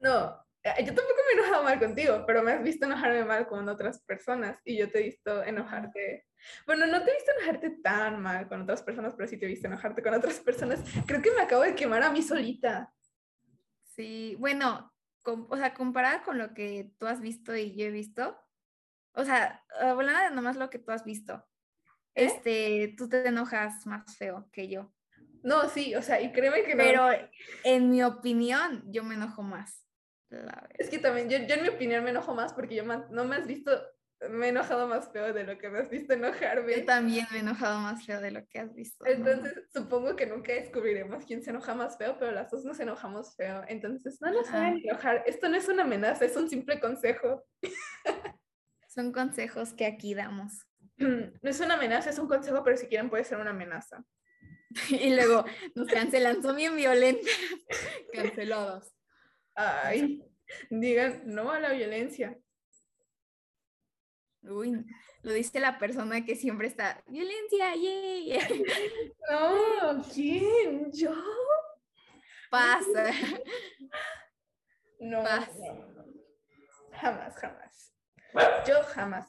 [0.00, 3.46] No, eh, yo tampoco me he enojado mal contigo, pero me has visto enojarme mal
[3.46, 6.26] con otras personas y yo te he visto enojarte.
[6.64, 9.50] Bueno, no te he visto enojarte tan mal con otras personas, pero sí te he
[9.50, 10.80] visto enojarte con otras personas.
[11.06, 12.90] Creo que me acabo de quemar a mí solita.
[13.84, 18.38] Sí, bueno, o sea, comparada con lo que tú has visto y yo he visto,
[19.12, 21.46] O sea, hablando de nomás lo que tú has visto,
[22.14, 22.24] ¿Eh?
[22.24, 24.95] este, tú te enojas más feo que yo.
[25.46, 26.82] No, sí, o sea, y créeme que no.
[26.82, 27.08] Pero
[27.62, 29.86] en mi opinión, yo me enojo más.
[30.28, 30.68] la.
[30.76, 33.36] Es que también, yo, yo en mi opinión me enojo más porque yo no me
[33.36, 33.70] has visto,
[34.28, 36.78] me he enojado más feo de lo que me has visto enojarme.
[36.78, 39.04] Yo también me he enojado más feo de lo que has visto.
[39.04, 39.10] ¿no?
[39.12, 43.36] Entonces, supongo que nunca descubriremos quién se enoja más feo, pero las dos nos enojamos
[43.36, 43.62] feo.
[43.68, 45.22] Entonces, no nos hagan enojar.
[45.26, 47.44] Esto no es una amenaza, es un simple consejo.
[48.88, 50.66] Son consejos que aquí damos.
[50.98, 54.02] No es una amenaza, es un consejo, pero si quieren puede ser una amenaza.
[54.90, 57.26] Y luego nos cancelan, son bien violentas.
[58.12, 58.92] Cancelados.
[59.54, 60.22] Ay,
[60.70, 62.38] digan no a la violencia.
[64.42, 64.84] Uy,
[65.22, 68.38] lo dice la persona que siempre está, violencia, yay.
[69.30, 70.92] No, ¿quién?
[70.92, 71.12] ¿Yo?
[72.48, 73.10] Pasa.
[75.00, 76.04] No, no, no.
[76.92, 77.92] Jamás, jamás.
[78.66, 79.28] Yo jamás.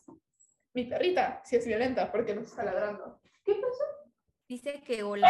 [0.73, 3.19] Mi perrita sí es violenta porque nos está ladrando.
[3.43, 3.96] ¿Qué pasó?
[4.47, 5.27] Dice que hola.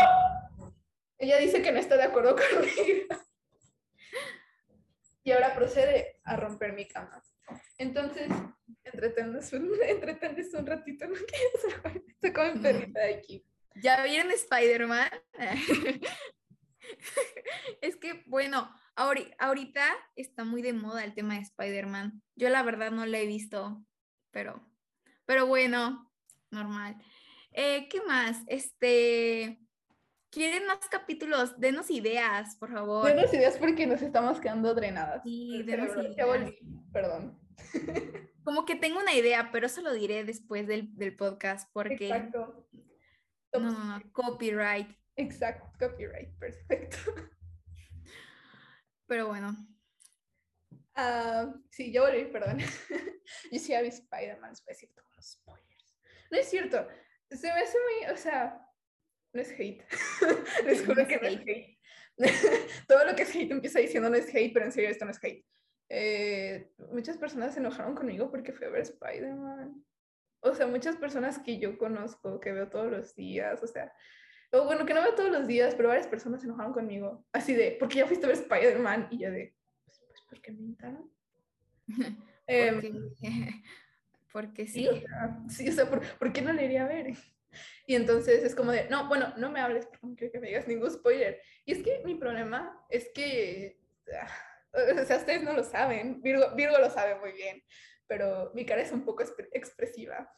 [1.18, 3.16] Ella dice que no está de acuerdo conmigo.
[5.24, 7.22] Y ahora procede a romper mi cama.
[7.78, 8.30] Entonces,
[8.84, 11.06] entretenles un, entretenles un ratito.
[11.70, 12.04] Saber.
[12.08, 13.46] Estoy como mi perrita de aquí.
[13.76, 15.10] ¿Ya vieron Spider-Man?
[17.82, 22.22] es que, bueno, ahori- ahorita está muy de moda el tema de Spider-Man.
[22.36, 23.84] Yo la verdad no lo he visto,
[24.32, 24.68] pero,
[25.26, 26.12] pero bueno,
[26.50, 26.96] normal.
[27.52, 28.44] Eh, ¿Qué más?
[28.48, 29.60] Este,
[30.30, 31.60] ¿quieren más capítulos?
[31.60, 33.08] Denos ideas, por favor.
[33.08, 35.24] Denos ideas porque nos estamos quedando drenadas.
[35.24, 36.28] Sí, denos ideas.
[36.28, 36.60] volví.
[36.92, 37.40] Perdón.
[38.44, 42.68] Como que tengo una idea, pero eso lo diré después del, del podcast, porque Exacto.
[43.54, 44.90] no, no, no, copyright.
[45.16, 45.72] Exacto.
[45.80, 46.38] Copyright.
[46.38, 46.98] Perfecto.
[49.08, 49.56] Pero bueno,
[51.00, 52.58] Ah, sí, yo volví, perdón.
[53.52, 55.96] Yo sí había Spider-Man, es decir, todos los spoilers.
[56.32, 56.88] No es cierto.
[57.32, 58.68] Se me hace muy, o sea,
[59.34, 59.84] no es hate.
[60.66, 61.78] Les juro No que no es hate.
[62.88, 65.12] Todo lo que es hate empieza diciendo no es hate, pero en serio esto no
[65.12, 65.46] es hate.
[65.90, 69.84] Eh, muchas personas se enojaron conmigo porque fui a ver Spider-Man.
[70.42, 73.92] O sea, muchas personas que yo conozco, que veo todos los días, o sea,
[74.52, 77.26] o bueno, que no veo todos los días, pero varias personas se enojaron conmigo.
[77.34, 79.08] Así de, ¿por qué ya fuiste a ver Spider-Man?
[79.12, 81.12] Y yo de, pues, pues porque me invitaron.
[82.50, 83.64] Em, porque,
[84.42, 84.88] porque Sí, sí.
[84.88, 87.08] o sea, sí, o sea, ¿por, por qué no le iría a ver?
[87.88, 90.48] Y entonces es como de, no, bueno, no me hables porque no quiero que me
[90.48, 91.42] digas ningún spoiler.
[91.66, 93.80] Y es que mi problema es que,
[94.14, 94.30] ah,
[95.02, 97.64] o sea, ustedes no lo saben, Virgo, Virgo lo sabe muy bien,
[98.06, 100.32] pero mi cara es un poco expre- expresiva,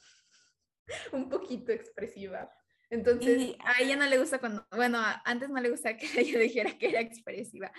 [1.11, 2.49] un poquito expresiva.
[2.91, 6.39] Entonces, Y a ella no le gusta cuando, bueno, antes no le gusta que ella
[6.39, 7.71] dijera que era expresiva.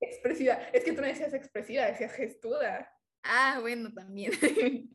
[0.00, 2.92] expresiva, es que tú no decías expresiva, decías gestuda.
[3.22, 4.32] Ah, bueno, también.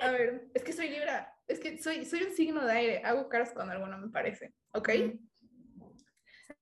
[0.00, 3.28] A ver, es que soy Libra, es que soy, soy un signo de aire, hago
[3.28, 4.88] caras cuando algo no me parece, ¿ok?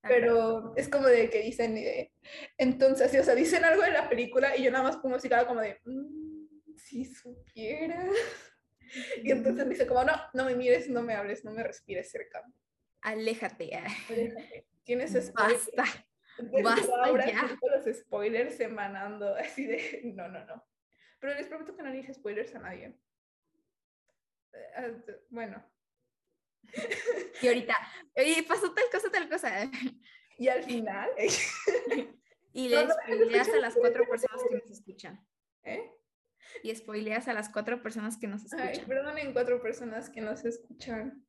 [0.03, 2.13] Pero es como de que dicen, eh,
[2.59, 5.47] entonces, o sea, dicen algo de la película y yo nada más pongo así cara
[5.47, 8.05] como de, "Mm, si supiera.
[9.23, 12.43] Y entonces dice como, no, no me mires, no me hables, no me respires cerca.
[13.03, 13.75] Aléjate.
[13.77, 14.67] ah, Aléjate.
[14.85, 15.71] Tienes spoilers.
[15.77, 16.07] Basta.
[16.63, 17.59] Basta ahora ya.
[17.63, 20.65] los spoilers emanando así de, no, no, no.
[21.23, 22.99] Pero les prometo que no le dije spoilers a nadie.
[24.53, 24.89] Eh, ah,
[25.31, 25.65] Bueno,
[27.41, 27.77] Y ahorita,
[28.17, 29.71] oye, pasó tal cosa, tal cosa.
[30.37, 31.11] y al final,
[32.53, 35.27] Y No, le no, no spoileas a las cuatro personas que nos escuchan.
[35.63, 35.91] ¿eh?
[36.65, 38.89] Y spoileas a las cuatro personas que nos Ay, escuchan.
[38.89, 41.25] perdonen cuatro personas que nos escuchan.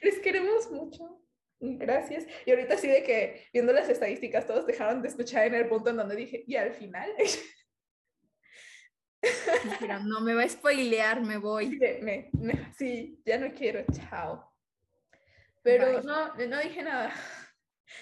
[0.00, 1.20] Les queremos mucho.
[1.60, 2.26] Gracias.
[2.46, 5.90] Y ahorita sí de que viendo las estadísticas todos dejaron de escuchar en el punto
[5.90, 7.12] en donde dije, y al final,
[9.80, 11.78] Pero no me va a spoilear, me sí, voy.
[12.02, 14.52] me- me- sí, ya no quiero, chao.
[15.62, 16.02] Pero Bye.
[16.02, 17.12] no, no dije nada.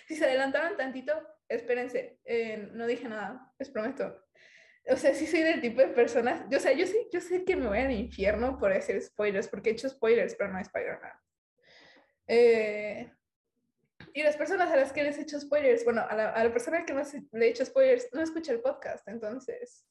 [0.07, 1.13] Si se adelantaron tantito,
[1.49, 4.25] espérense, eh, no dije nada, les prometo.
[4.89, 7.45] O sea, sí soy del tipo de personas, yo, o sea, yo sé, yo sé
[7.45, 11.13] que me voy al infierno por decir spoilers, porque he hecho spoilers, pero no Spider-Man.
[12.29, 13.13] Eh,
[14.15, 16.53] y las personas a las que les he hecho spoilers, bueno, a la, a la
[16.53, 19.85] persona que más le he hecho spoilers, no escucha el podcast, entonces,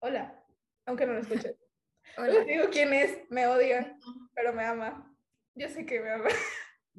[0.00, 0.44] hola,
[0.86, 1.56] aunque no lo escuche.
[2.16, 2.44] No les Hola.
[2.44, 3.98] digo quién es, me odian,
[4.34, 5.14] pero me ama.
[5.54, 6.28] Yo sé que me ama.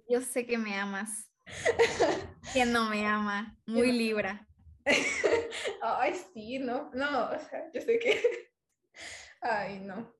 [0.07, 1.29] Yo sé que me amas.
[2.53, 3.57] ¿Quién no me ama?
[3.67, 4.47] Muy libra.
[5.81, 8.21] Ay, sí, no, no, o sea, yo sé que.
[9.41, 10.15] Ay, no.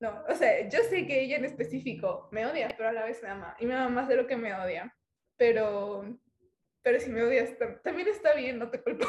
[0.00, 3.22] No, o sea, yo sé que ella en específico me odia, pero a la vez
[3.22, 3.54] me ama.
[3.60, 4.96] Y me ama más de lo que me odia.
[5.36, 6.18] Pero,
[6.82, 9.06] pero si me odias, tam- también está bien, no te culpo.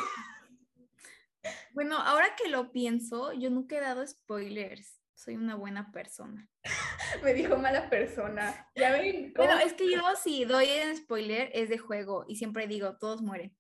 [1.74, 5.02] Bueno, ahora que lo pienso, yo nunca he dado spoilers.
[5.14, 6.50] Soy una buena persona.
[7.24, 8.70] Me dijo mala persona.
[8.76, 9.34] Ya ven.
[9.36, 13.22] Bueno, es que yo si doy un spoiler es de juego y siempre digo, todos
[13.22, 13.56] mueren.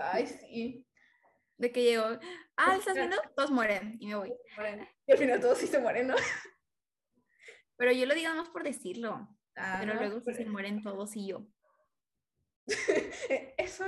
[0.00, 0.86] Ay, sí.
[1.56, 2.04] De que llego,
[2.56, 3.16] ah, ¿estás viendo?
[3.36, 4.34] Todos mueren y me voy.
[5.06, 6.16] Y al final todos sí se mueren, ¿no?
[7.76, 9.28] Pero yo lo digo más por decirlo.
[9.56, 11.46] Ah, Pero luego sí se mueren todos y yo.
[13.56, 13.84] Eso,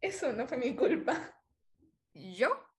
[0.00, 1.36] eso no fue mi culpa.
[2.14, 2.71] ¿Yo?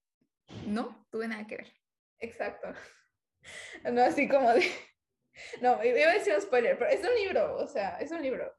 [0.66, 1.72] No, tuve nada que ver.
[2.18, 2.68] Exacto.
[3.92, 4.62] No, así como de.
[5.60, 8.52] No, iba a decir un spoiler, pero es un libro, o sea, es un libro.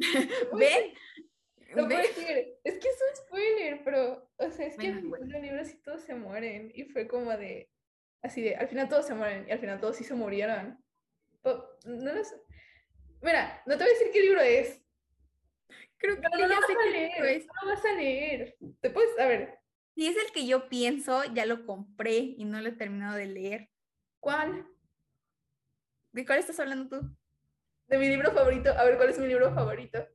[0.52, 0.93] Lo ¿Ven?
[1.74, 2.58] Lo puedo decir.
[2.63, 5.26] Es que es un spoiler, pero, o sea, es que Bueno, bueno.
[5.26, 6.71] final del libro sí todos se mueren.
[6.76, 7.71] Y fue como de.
[8.21, 10.78] Así de, al final todos se mueren y al final todos sí se murieron.
[11.41, 12.36] Po- no lo sé.
[13.21, 14.82] Mira, no te voy a decir qué libro es.
[15.98, 17.45] Creo que Pero no lo ya vas a leer.
[17.48, 18.58] No lo vas a leer.
[18.82, 19.58] Te puedes, a ver,
[19.95, 23.25] Si es el que yo pienso, ya lo compré y no lo he terminado de
[23.27, 23.69] leer.
[24.19, 24.67] ¿cuál?
[26.12, 27.15] ¿De cuál estás hablando tú?
[27.88, 28.71] De mi libro favorito.
[28.71, 30.08] A ver, ¿cuál es mi libro favorito?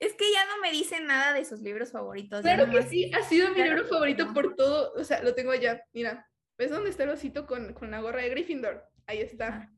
[0.00, 2.42] Es que ya no me dicen nada de sus libros favoritos.
[2.42, 4.34] Claro que sí, ha sido mi Claro libro favorito no.
[4.34, 4.92] por todo.
[4.94, 5.84] O sea, lo tengo allá.
[5.92, 8.84] Mira, ¿ves dónde está el osito con, con la gorra de Gryffindor?
[9.06, 9.72] Ahí está.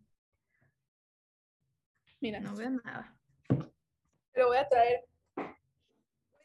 [2.20, 3.16] Mira, No veo nada.
[4.34, 5.04] lo voy a traer.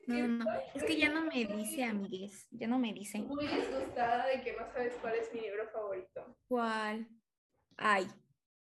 [0.08, 0.46] No.
[0.74, 2.48] Es que ya no me dice, amigues.
[2.52, 3.20] Ya no me dice.
[3.20, 6.38] Muy disgustada de que no sabes cuál es mi libro favorito.
[6.48, 7.08] ¿Cuál?
[7.78, 8.08] Ay,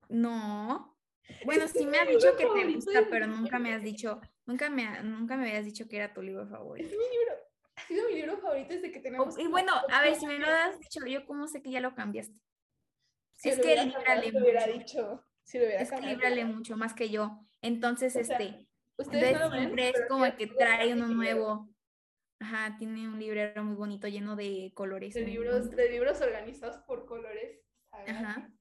[0.10, 0.98] no.
[1.46, 4.70] Bueno, que sí me has dicho que te gusta, pero nunca me has dicho, nunca
[4.70, 6.88] me, ha- nunca me habías dicho que era tu libro favorito.
[6.90, 7.34] Es mi libro.
[7.76, 9.38] Ha sido mi libro favorito desde que tenemos.
[9.38, 11.94] Y bueno, a ver, si me lo has dicho, yo cómo sé que ya lo
[11.94, 12.34] cambiaste.
[13.36, 14.78] Si es lo que Libra te hubiera mucho.
[14.80, 15.26] dicho.
[15.44, 17.40] Si lo hubiera Es que cambiado, Libra lee hubiera- mucho más que yo.
[17.62, 18.68] Entonces, O sea, este,
[19.00, 21.70] Ustedes no lo ven, siempre es como que trae uno nuevo.
[22.42, 25.14] Ajá, tiene un librero muy bonito lleno de colores.
[25.14, 27.62] De libros, de libros organizados por colores.
[27.92, 28.52] Ajá.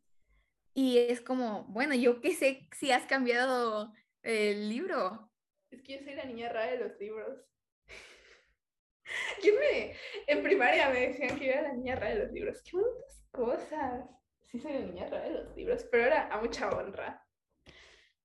[0.74, 5.32] Y es como, bueno, yo qué sé si has cambiado el libro.
[5.70, 7.44] Es que yo soy la niña rara de los libros.
[9.42, 9.96] ¿Quién me.?
[10.28, 12.62] En primaria me decían que yo era la niña rara de los libros.
[12.62, 14.08] ¡Qué bonitas cosas!
[14.44, 17.26] Sí, soy la niña rara de los libros, pero era a mucha honra.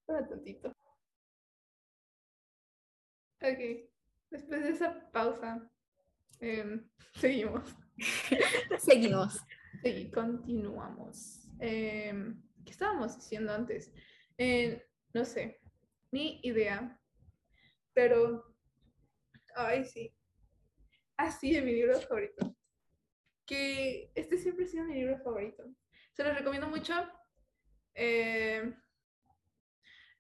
[0.06, 0.74] Para tantito.
[3.44, 3.90] Ok.
[4.32, 5.70] Después de esa pausa,
[6.40, 7.76] em, seguimos.
[8.80, 9.38] Seguimos.
[9.84, 11.50] Sí, continuamos.
[11.60, 13.92] Em, ¿Qué estábamos diciendo antes?
[14.38, 14.82] Eh,
[15.14, 15.60] no sé,
[16.12, 16.98] ni idea.
[17.94, 18.56] Pero,
[19.56, 20.16] ay, sí.
[21.18, 22.56] Así de mi libro favorito.
[23.46, 25.66] Que este siempre ha sido mi libro favorito.
[26.14, 26.94] Se los recomiendo mucho.
[27.94, 28.74] Eh,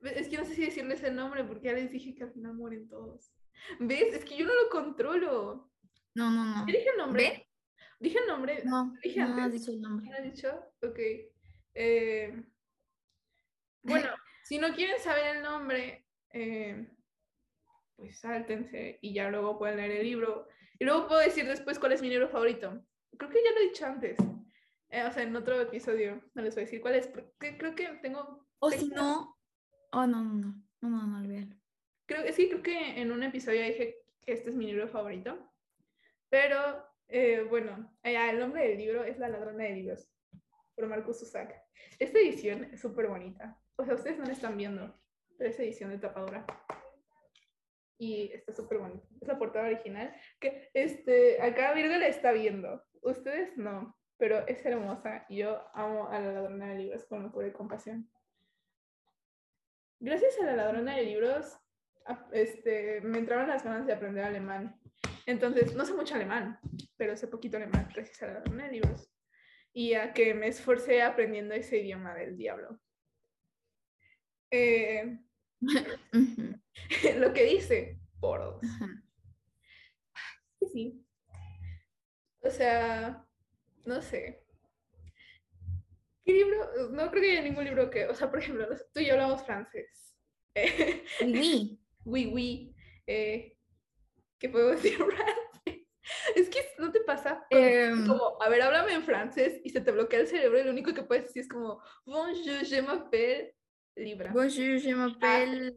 [0.03, 2.53] es que no sé si decirles el nombre porque ya les dije que al final
[2.53, 3.33] mueren todos.
[3.79, 4.13] ¿Ves?
[4.13, 5.71] Es que yo no lo controlo.
[6.15, 6.67] No, no, no.
[6.67, 7.49] ¿Ya dije el nombre?
[7.99, 8.61] Dije el nombre.
[8.65, 9.61] No, dije no has antes.
[9.61, 10.09] dicho el nombre.
[10.09, 10.49] ¿Me has dicho?
[10.81, 10.99] Ok.
[11.75, 12.43] Eh,
[13.81, 14.09] bueno,
[14.43, 16.89] si no quieren saber el nombre, eh,
[17.95, 20.47] pues sáltense y ya luego pueden leer el libro.
[20.79, 22.83] Y luego puedo decir después cuál es mi libro favorito.
[23.17, 24.17] Creo que ya lo he dicho antes.
[24.89, 27.73] Eh, o sea, en otro episodio no les voy a decir cuál es, porque creo
[27.73, 28.47] que tengo...
[28.59, 29.35] O si no,
[29.93, 30.34] oh, no, no,
[30.82, 31.56] no, no, no, olvídalo.
[32.06, 35.38] Creo que sí, creo que en un episodio dije que este es mi libro favorito.
[36.29, 40.10] Pero eh, bueno, el nombre del libro es La ladrona de libros,
[40.75, 41.53] por Marcus Zusak.
[41.99, 43.60] Esta edición es súper bonita.
[43.75, 44.99] O sea, ustedes no la están viendo,
[45.38, 46.45] pero es edición de tapadura.
[47.99, 49.08] Y está súper bonita.
[49.21, 50.13] Es la portada original.
[50.39, 52.84] Que este, acá Virgo la está viendo.
[53.01, 55.25] Ustedes no, pero es hermosa.
[55.29, 58.10] Y yo amo a la ladrona de libros con locura y compasión.
[60.03, 61.57] Gracias a la ladrona de libros,
[62.33, 64.77] este, me entraron las ganas de aprender alemán.
[65.25, 66.59] Entonces, no sé mucho alemán,
[66.97, 69.09] pero sé poquito alemán gracias a la ladrona de libros.
[69.71, 72.81] Y a que me esforcé aprendiendo ese idioma del diablo.
[74.51, 75.19] Eh,
[77.17, 78.62] lo que dice, por dos.
[78.62, 79.04] ajá.
[80.60, 81.06] Sí, sí.
[82.41, 83.25] O sea,
[83.85, 84.42] no sé.
[86.26, 86.90] ¿Qué libro?
[86.92, 89.44] No creo que haya ningún libro que, o sea, por ejemplo, tú y yo hablamos
[89.44, 90.15] francés.
[91.21, 92.32] Oui, oui.
[92.34, 92.76] oui.
[93.08, 93.58] Eh,
[94.40, 95.88] ¿Qué puedo decir francés?
[96.36, 99.92] Es que no te pasa Em, como, a ver, háblame en francés y se te
[99.92, 103.56] bloquea el cerebro y lo único que puedes decir es como, bonjour, je m'appelle
[103.96, 104.32] Libra.
[104.34, 105.74] Bonjour, je m'appelle.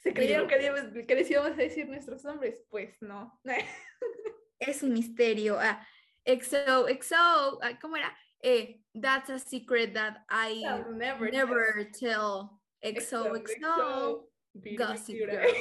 [0.00, 2.62] ¿Se creyeron que, que les íbamos a decir nuestros nombres?
[2.70, 3.40] Pues no.
[4.60, 5.56] Es un misterio.
[5.58, 5.86] Ah,
[6.24, 7.58] XO, XO.
[7.62, 8.16] ah, ¿Cómo era?
[8.42, 12.60] Eh, that's a secret that I I'll never, never tell.
[12.82, 14.28] XO, XO.
[14.76, 15.16] Gossip.
[15.18, 15.42] Girl.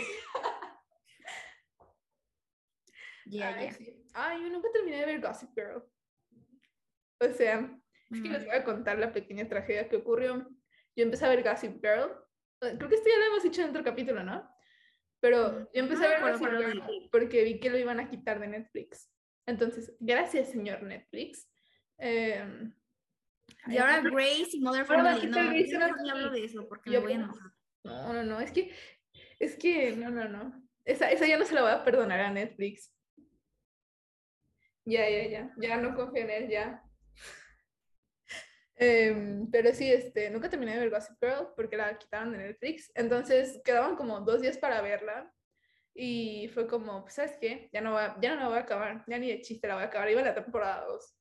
[3.30, 4.06] Ya, Ay, sí.
[4.14, 5.84] Ay, yo nunca terminé de ver Gossip Girl.
[7.20, 7.60] O sea,
[8.10, 10.48] es que les Mm, voy a contar la pequeña tragedia que ocurrió.
[10.96, 12.12] Yo empecé a ver Gossip Girl.
[12.62, 14.50] eh, Creo que esto ya lo hemos dicho en otro capítulo, ¿no?
[15.20, 18.08] Pero Mm, yo empecé no a ver Gossip Girl porque vi que lo iban a
[18.10, 19.12] quitar de Netflix.
[19.46, 21.50] Entonces, gracias, señor Netflix.
[21.98, 22.74] Em,
[23.68, 25.28] Y ahora no, Grace y Mother a Family.
[25.28, 26.10] No, yo ni Anatomy.
[26.10, 27.52] hablo de eso porque Yo me voy a enojar.
[27.84, 28.74] No, no, no, es que,
[29.40, 30.62] es que, no, no, no.
[30.86, 32.94] Esa, esa ya no se la voy a perdonar a Netflix.
[34.86, 36.82] Ya, ya, ya, ya no confío en él, ya.
[38.80, 42.92] Em, pero sí, este, nunca terminé de ver Gossip Girl porque la quitaron de Netflix.
[42.96, 45.34] Entonces quedaban como dos días para verla.
[45.94, 47.70] Y fue como, pues, ¿sabes qué?
[47.74, 49.84] Ya no, va, ya no la voy a acabar, ya ni de chiste la voy
[49.84, 50.10] a acabar.
[50.10, 51.17] Iba en la temporada 2.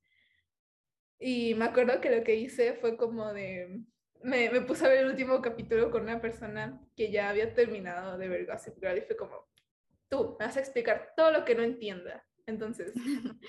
[1.18, 3.82] Y me acuerdo que lo que hice fue como de,
[4.22, 8.18] me, me puse a ver el último capítulo con una persona que ya había terminado
[8.18, 9.48] de ver Gossip Girl y fue como,
[10.08, 12.24] tú me vas a explicar todo lo que no entienda.
[12.46, 12.92] Entonces,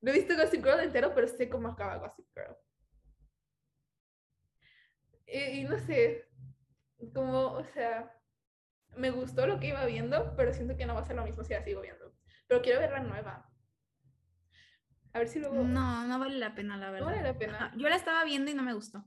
[0.00, 2.56] no he visto Gossip Girl entero, pero sé cómo acaba Gossip Girl.
[5.26, 6.28] Y, y no sé,
[7.14, 8.12] como, o sea,
[8.96, 11.44] me gustó lo que iba viendo, pero siento que no va a ser lo mismo
[11.44, 12.12] si la sigo viendo.
[12.46, 13.47] Pero quiero ver la nueva.
[15.12, 15.62] A ver si luego...
[15.62, 17.06] No, no vale la pena, la verdad.
[17.06, 17.72] vale la pena.
[17.76, 19.04] Yo la estaba viendo y no me gustó.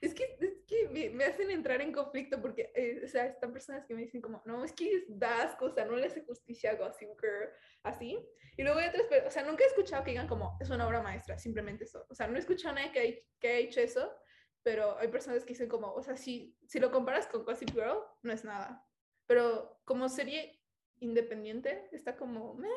[0.00, 3.52] Es que, es que me, me hacen entrar en conflicto porque, eh, o sea, están
[3.52, 6.22] personas que me dicen como, no, es que da asco, o sea, no le hace
[6.24, 7.48] justicia a Gossip Girl,
[7.82, 8.18] así.
[8.56, 10.86] Y luego hay otras, pero, o sea, nunca he escuchado que digan como, es una
[10.86, 12.06] obra maestra, simplemente eso.
[12.10, 14.14] O sea, no he escuchado a nadie que, que haya hecho eso,
[14.62, 17.98] pero hay personas que dicen como, o sea, si, si lo comparas con Gossip Girl,
[18.22, 18.86] no es nada.
[19.26, 20.60] Pero como serie
[21.00, 22.68] independiente, está como, meh.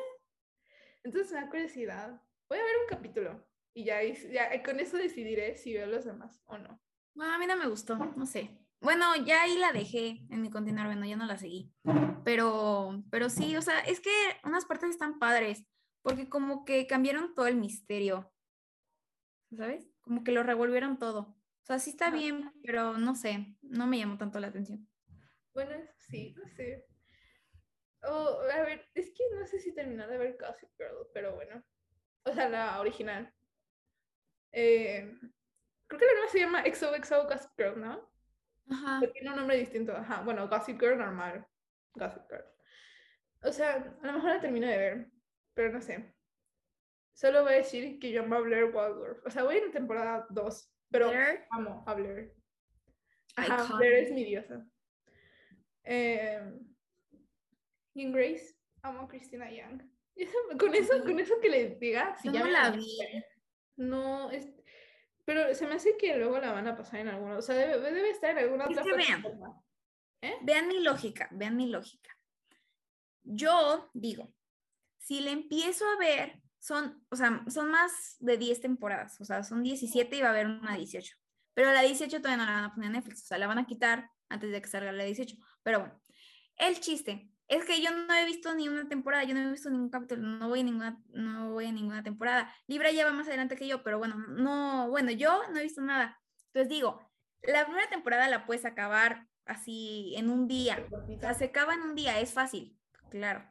[1.02, 2.22] Entonces me da curiosidad.
[2.48, 6.40] Voy a ver un capítulo y ya, ya con eso decidiré si veo los demás
[6.46, 6.80] o no.
[7.14, 8.58] Bueno, a mí no me gustó, no sé.
[8.80, 11.72] Bueno, ya ahí la dejé en mi continuar, bueno, ya no la seguí.
[12.24, 14.10] Pero, pero sí, o sea, es que
[14.44, 15.64] unas partes están padres,
[16.02, 18.32] porque como que cambiaron todo el misterio,
[19.56, 19.88] ¿sabes?
[20.00, 21.20] Como que lo revolvieron todo.
[21.20, 24.88] O sea, sí está bien, pero no sé, no me llamó tanto la atención.
[25.52, 26.87] Bueno, sí, no sé.
[28.02, 31.62] Oh, a ver, es que no sé si terminar de ver Gossip Girl, pero bueno.
[32.24, 33.32] O sea, la original.
[34.52, 35.18] Eh,
[35.86, 38.10] creo que la nueva se llama XOXO Gossip Girl, ¿no?
[38.70, 39.00] Ajá.
[39.02, 39.96] O tiene un nombre distinto.
[39.96, 41.46] Ajá, bueno, Gossip Girl normal.
[41.94, 42.44] Gossip Girl.
[43.42, 45.06] O sea, a lo mejor la termino de ver,
[45.54, 46.14] pero no sé.
[47.14, 49.24] Solo voy a decir que yo amo a Blair Waldorf.
[49.26, 52.34] O sea, voy en temporada 2, pero Blair, amo a Blair.
[53.36, 53.76] Ajá.
[53.76, 54.64] Blair es mi diosa.
[55.84, 56.40] Eh,
[57.98, 59.82] y en Grace, amo a Christina Young.
[60.14, 62.70] Y eso- con, eso, con eso que le diga, si Yo ya no me la
[62.70, 62.98] vi.
[63.76, 64.48] No, es,
[65.24, 67.78] pero se me hace que luego la van a pasar en alguna, o sea, debe,
[67.92, 69.20] debe estar en alguna Es otra que vean.
[69.22, 69.62] plataforma.
[70.42, 72.10] Vean mi lógica, vean mi lógica.
[73.22, 74.34] Yo digo,
[74.98, 79.44] si le empiezo a ver, son, o sea, son más de 10 temporadas, o sea,
[79.44, 81.14] son 17 y va a haber una 18.
[81.54, 83.58] Pero la 18 todavía no la van a poner en Netflix, o sea, la van
[83.58, 85.36] a quitar antes de que salga la 18.
[85.62, 86.02] Pero bueno,
[86.56, 89.70] el chiste es que yo no he visto ni una temporada, yo no he visto
[89.70, 92.54] ningún capítulo, no voy a ninguna, no voy a ninguna temporada.
[92.66, 95.80] Libra ya va más adelante que yo, pero bueno, no, bueno, yo no he visto
[95.80, 96.20] nada.
[96.48, 97.00] Entonces digo,
[97.42, 100.86] la primera temporada la puedes acabar así en un día.
[100.92, 102.78] O sea, se acaba en un día, es fácil,
[103.10, 103.50] claro.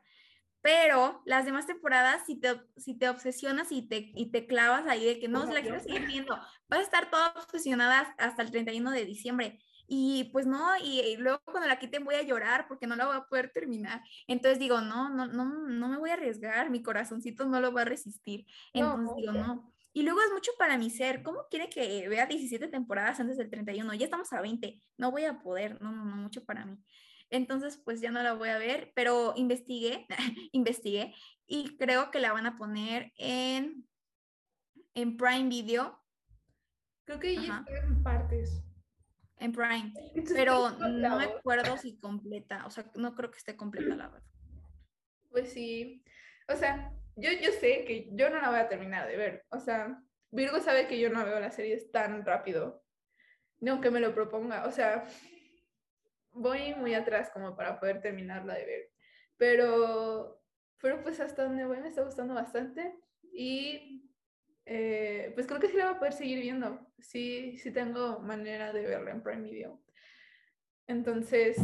[0.62, 5.06] Pero las demás temporadas, si te, si te obsesionas y te, y te clavas ahí
[5.06, 6.36] de que no, Como la quiero seguir viendo,
[6.68, 9.60] vas a estar toda obsesionada hasta el 31 de diciembre.
[9.88, 13.06] Y pues no, y, y luego cuando la quiten voy a llorar porque no la
[13.06, 14.02] voy a poder terminar.
[14.28, 17.84] Entonces digo, no, no, no, no me voy a arriesgar, mi corazoncito no lo va
[17.84, 18.46] a resistir.
[18.74, 19.48] No, Entonces digo, ya.
[19.48, 19.74] no.
[19.94, 21.24] Y luego es mucho para mi ser.
[21.24, 23.94] ¿Cómo quiere que vea 17 temporadas antes del 31?
[23.96, 24.84] Ya estamos a 20.
[24.98, 25.82] No voy a poder.
[25.82, 26.78] No, no, no, mucho para mí.
[27.30, 30.06] Entonces, pues ya no la voy a ver, pero investigué,
[30.52, 31.14] investigué
[31.46, 33.88] y creo que la van a poner en,
[34.94, 36.00] en Prime Video,
[37.06, 38.67] Creo que ya en partes.
[39.40, 39.94] En Prime,
[40.34, 44.28] pero no me acuerdo si completa, o sea, no creo que esté completa la verdad.
[45.30, 46.04] Pues sí.
[46.50, 49.46] O sea, yo, yo sé que yo no la voy a terminar de ver.
[49.50, 52.84] O sea, Virgo sabe que yo no veo las series tan rápido.
[53.60, 54.66] Ni aunque me lo proponga.
[54.66, 55.06] O sea,
[56.32, 58.92] voy muy atrás como para poder terminarla de ver.
[59.38, 60.42] Pero,
[60.82, 62.96] pero pues hasta donde voy me está gustando bastante.
[63.32, 64.07] Y
[64.70, 66.86] eh, pues creo que sí la voy a poder seguir viendo.
[67.00, 69.82] Sí, sí tengo manera de verla en Prime Video.
[70.88, 71.56] Entonces,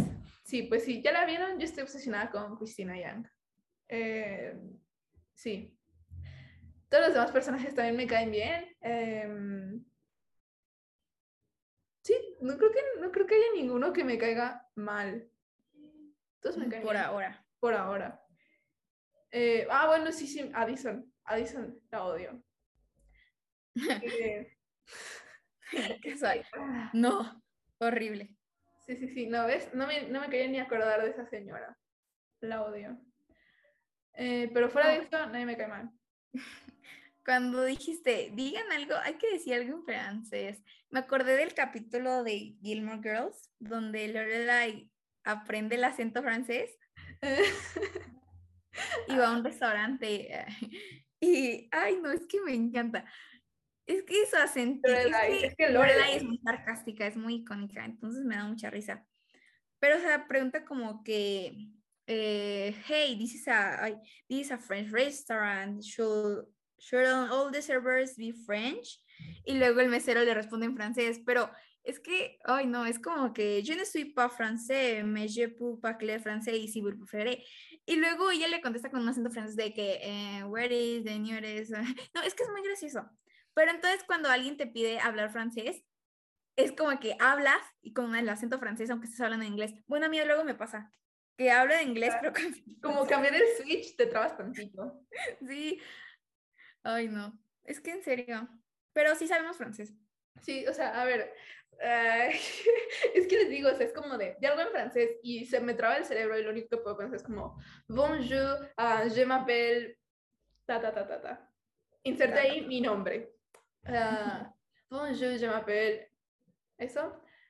[0.46, 1.60] sí, pues sí, ya la vieron.
[1.60, 3.28] Yo estoy obsesionada con Christina Young.
[3.90, 4.58] Eh,
[5.34, 5.78] sí.
[6.88, 8.74] Todos los demás personajes también me caen bien.
[8.80, 9.84] em,
[12.04, 15.30] sí, no creo, que, no creo que haya ninguno que me caiga mal.
[16.40, 17.46] Todos me caen Por bien, ahora.
[17.60, 18.26] por ahora.
[19.32, 21.12] Eh, ah, bueno, sí, sí, Addison.
[21.26, 22.44] Addison, la odio.
[23.76, 24.48] Eh,
[26.02, 26.42] ¿Qué soy?
[26.58, 27.42] ah, No,
[27.80, 28.36] horrible.
[28.86, 29.74] sí, sí, sí, no, ¿ves?
[29.74, 31.78] No me, no me quería ni acordar de esa señora.
[32.42, 33.00] La odio.
[34.14, 35.90] Eh, pero fuera de eso, nadie me cae mal.
[37.26, 40.62] Cuando dijiste, digan algo, hay que decir algo en francés.
[40.90, 44.92] Me acordé del capítulo de Gilmore Girls, donde Lorelai
[45.24, 46.78] aprende el acento francés
[49.08, 50.34] y va a un restaurante.
[50.36, 50.46] eh,
[51.22, 53.06] Y, ay, no, es que me encanta.
[53.86, 57.84] Es que su acento, es Lorelai, es que Lorelai es muy sarcástica, es muy icónica,
[57.84, 59.06] entonces me da mucha risa.
[59.80, 61.70] Pero, o sea, pregunta como que,
[62.08, 63.90] eh, hey, this is a,
[64.30, 66.46] this is a French restaurant, should,
[66.80, 69.02] should all the servers be French?
[69.46, 71.50] Y luego el mesero le responde en francés, pero
[71.84, 75.78] es que, ay, no, es como que je ne suis pas français, mais je peux
[75.82, 77.44] parler français si vous préférez.
[77.86, 81.20] Y luego ella le contesta con un acento francés de que, eh, where is the
[81.20, 81.72] nearest?
[82.16, 83.02] No, es que es muy gracioso.
[83.54, 85.84] Pero entonces cuando alguien te pide hablar francés,
[86.56, 89.74] es como que hablas y con el acento francés, aunque estés hablando en inglés.
[89.88, 90.94] Bueno, a mí luego me pasa
[91.38, 92.44] que hablo en inglés, pero con...
[92.82, 95.02] Como cambiar el switch, te trabas tantito.
[95.48, 95.80] Sí.
[96.84, 97.40] Ay, no.
[97.64, 98.48] Es que en serio.
[98.94, 99.94] Pero sí sabemos francés.
[100.42, 101.34] Sí, o sea, a ver,
[101.80, 102.30] eh,
[103.16, 105.60] es que les digo, o sea, es como de, de algo en francés y se
[105.60, 109.26] me traba el cerebro y lo único que puedo pensar es como, bonjour, ah, je
[109.26, 109.98] m'appelle,
[110.66, 111.50] ta, ta, ta, ta, ta.
[112.04, 113.33] Inserte ahí mi nombre.
[113.86, 114.54] Ah,
[114.90, 116.08] bonjour, je m'appelle,
[116.78, 117.02] eso.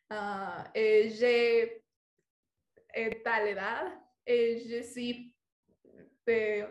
[0.09, 1.83] Ah, eh, j'ai
[2.93, 5.35] eh, tal edad, eh, je suis
[6.25, 6.67] de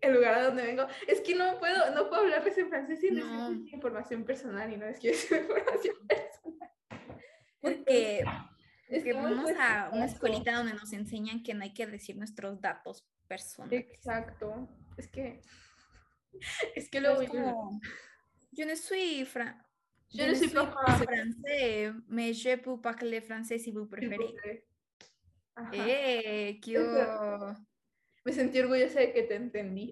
[0.00, 0.86] el lugar a donde vengo.
[1.06, 3.52] Es que no puedo, no puedo hablarles en francés sin decir No.
[3.52, 6.72] es información personal y no es que es información personal.
[7.60, 8.24] Porque, Es
[8.88, 12.60] porque que vamos a una escuelita donde nos enseñan que no hay que decir nuestros
[12.60, 13.86] datos personales.
[13.92, 14.68] Exacto.
[14.96, 15.40] Es que
[16.74, 17.80] es que como,
[18.52, 19.58] yo no soy fra-
[20.10, 24.64] Yo no soy pas pas français, mais je peux parler français si vous préférez.
[25.72, 26.60] ¡Eh!
[26.62, 26.82] ¡Qué Eso.
[26.82, 27.54] hubo!
[28.24, 29.90] Me sentí orgullosa de que te entendí.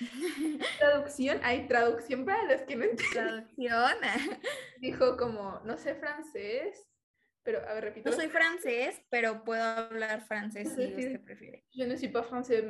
[0.78, 3.12] traducción, hay traducción para los que no entienden.
[3.12, 3.96] Traducción.
[4.80, 6.86] Dijo como, no sé francés,
[7.42, 8.10] pero a ver, repito.
[8.10, 11.64] No soy francés, pero puedo hablar francés si usted prefiere.
[11.72, 12.62] Je ne suis pas français,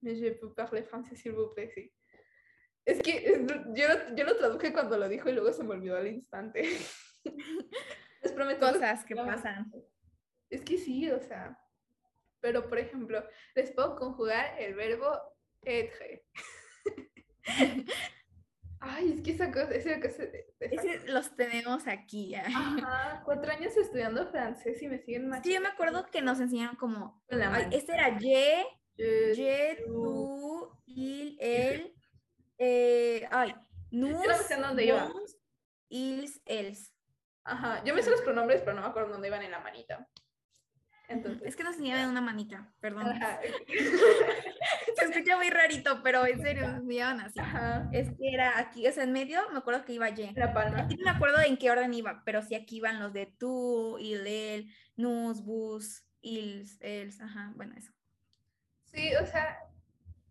[0.00, 1.92] mais je peux parler français s'il vous plaît.
[2.84, 5.96] Es que yo lo, yo lo traduje cuando lo dijo y luego se me olvidó
[5.96, 6.62] al instante.
[8.22, 8.70] Les prometo.
[8.72, 9.72] Cosas que pasan.
[10.50, 11.58] Es que sí, o sea.
[12.40, 15.18] Pero, por ejemplo, les puedo conjugar el verbo
[15.62, 16.26] être.
[18.80, 20.24] Ay, es que esa cosa, esa cosa
[21.06, 22.34] los tenemos aquí.
[22.34, 22.44] ¿ah?
[22.46, 25.40] Ajá, cuatro años estudiando francés y me siguen más.
[25.42, 28.62] Sí, yo me acuerdo que nos enseñaron como, ay, este era je,
[28.98, 31.94] Je- tú, il, él,
[32.58, 33.54] eh, ay,
[33.90, 35.08] dónde iba.
[35.08, 35.36] nos,
[35.88, 36.92] ils, els.
[37.44, 40.08] Ajá, yo me sé los pronombres, pero no me acuerdo dónde iban en la manita.
[41.06, 43.06] Entonces, Es que nos enseñaban una manita, perdón.
[43.08, 43.38] ajá,
[44.96, 47.38] Se escucha muy rarito, pero en serio, nos enseñaban así.
[47.38, 50.32] ajá, Es que era aquí, o sea, en medio me acuerdo que iba ye.
[50.34, 50.78] la palma.
[50.80, 53.98] Aquí no me acuerdo en qué orden iba, pero sí aquí iban los de tú,
[53.98, 57.92] il, él, nous, vos, ils, els, ajá, bueno, eso.
[58.84, 59.58] Sí, o sea,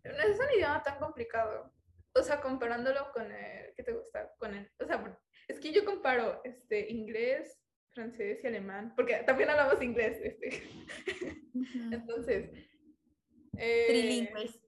[0.02, 1.72] no es un idioma tan complicado.
[2.16, 4.32] O sea, comparándolo con el, ¿qué te gusta?
[4.38, 7.60] Con el, o sea, es que yo comparo este inglés,
[7.90, 10.62] francés y alemán, porque también hablamos inglés, este.
[11.92, 12.50] Entonces,
[13.56, 14.60] eh, Trilingües.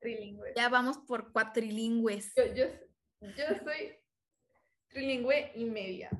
[0.00, 0.54] Trilingües.
[0.54, 2.34] Ya vamos por cuatrilingües.
[2.34, 2.66] Yo, yo,
[3.20, 3.96] yo soy
[4.88, 6.10] trilingüe y media,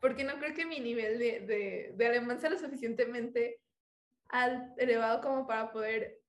[0.00, 3.60] porque no creo que mi nivel de, de, de alemán sea lo suficientemente
[4.78, 6.20] elevado como para poder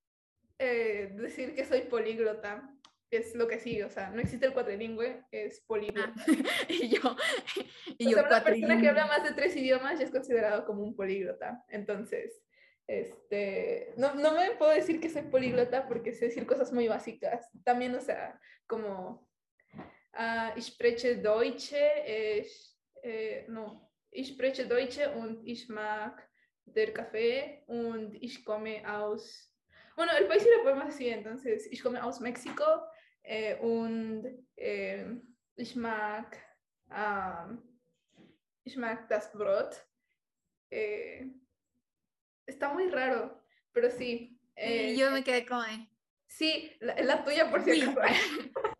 [0.59, 2.69] eh, decir que soy políglota.
[3.15, 6.13] Es lo que sí, o sea, no existe el cuatrilingüe, es políglota.
[6.17, 6.25] Ah,
[6.69, 7.15] y yo,
[7.97, 10.65] y o yo sea, una persona que habla más de tres idiomas ya es considerado
[10.65, 11.63] como un políglota.
[11.69, 12.41] Entonces,
[12.87, 17.49] este, no, no me puedo decir que soy políglota porque sé decir cosas muy básicas.
[17.63, 19.29] También, o sea, como
[20.13, 26.27] ah, ich spreche Deutsche, ich, eh, no, ich spreche Deutsche und ich mag
[26.65, 29.51] der Kaffee und ich komme aus,
[29.95, 32.63] bueno, el país sí lo podemos decir, entonces, ich komme aus México
[33.23, 34.25] eh, und
[34.57, 35.05] eh,
[35.57, 36.37] ich mag
[38.65, 39.75] ich mag das Brot.
[40.71, 41.25] Eh,
[42.47, 44.39] está muy raro, pero sí.
[44.55, 45.87] eh, Y yo me quedé como de,
[46.27, 47.81] Sí, la, la tuya por Oui.
[47.81, 48.01] cierto.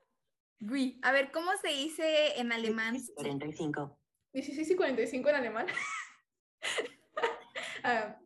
[0.60, 1.00] "Gui".
[1.04, 2.98] A ver, ¿cómo se dice en alemán?
[3.16, 4.00] 45.
[4.34, 5.68] 16 y 45 en alemán.
[7.86, 8.18] Ah,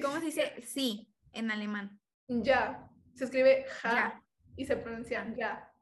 [0.00, 2.00] ¿Cómo se dice sí en alemán?
[2.28, 2.88] Ya.
[3.14, 4.19] Se escribe ja.
[4.56, 5.72] Y se pronuncia ya.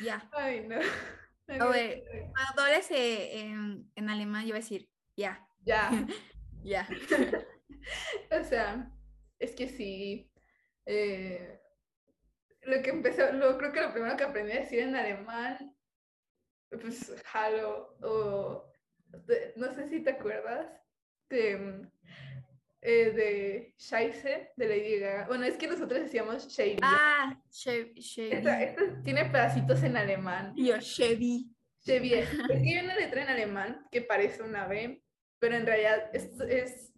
[0.00, 0.28] Ya.
[0.32, 0.76] Ay, no.
[1.48, 2.04] A ver,
[2.34, 5.46] cuando hables eh, en, en alemán, yo voy a decir ya.
[5.64, 5.90] Ya.
[6.64, 6.88] Ya.
[8.30, 8.90] O sea,
[9.38, 10.30] es que sí.
[10.84, 11.58] eh,
[12.62, 15.74] lo que empezó, lo, creo que lo primero que aprendí a decir en alemán,
[16.70, 18.70] pues, hallo, o
[19.26, 20.66] de- no sé si te acuerdas
[21.30, 21.88] de,
[22.80, 25.26] eh, de Scheiße, de Lady Gaga.
[25.26, 26.78] Bueno, es que nosotros decíamos Shady.
[26.82, 28.32] Ah, Che- Chevy.
[28.32, 30.52] Esta, esta tiene pedacitos en alemán.
[30.56, 31.50] Yo, Chevy.
[31.84, 32.14] Chevy.
[32.14, 35.02] Es que hay una letra en alemán que parece una B,
[35.38, 36.92] pero en realidad es, es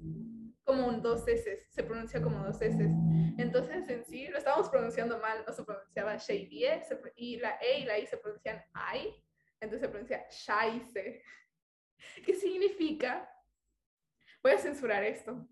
[0.64, 2.78] como un dos S, se pronuncia como dos S.
[3.38, 6.64] Entonces en sí lo estábamos pronunciando mal, no se pronunciaba Shady,
[7.00, 8.62] pro- y la E y la I se pronuncian
[8.94, 9.08] I,
[9.60, 11.22] entonces se pronuncia Scheiße.
[12.24, 13.28] ¿Qué significa?
[14.42, 15.46] Voy a censurar esto.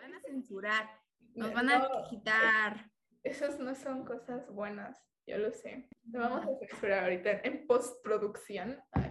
[0.00, 0.88] Van a censurar.
[1.34, 2.90] Nos van a No, quitar.
[3.24, 5.88] Esas no son cosas buenas, yo lo sé.
[6.12, 8.80] Lo vamos a censurar ahorita en postproducción.
[8.92, 9.10] Ay,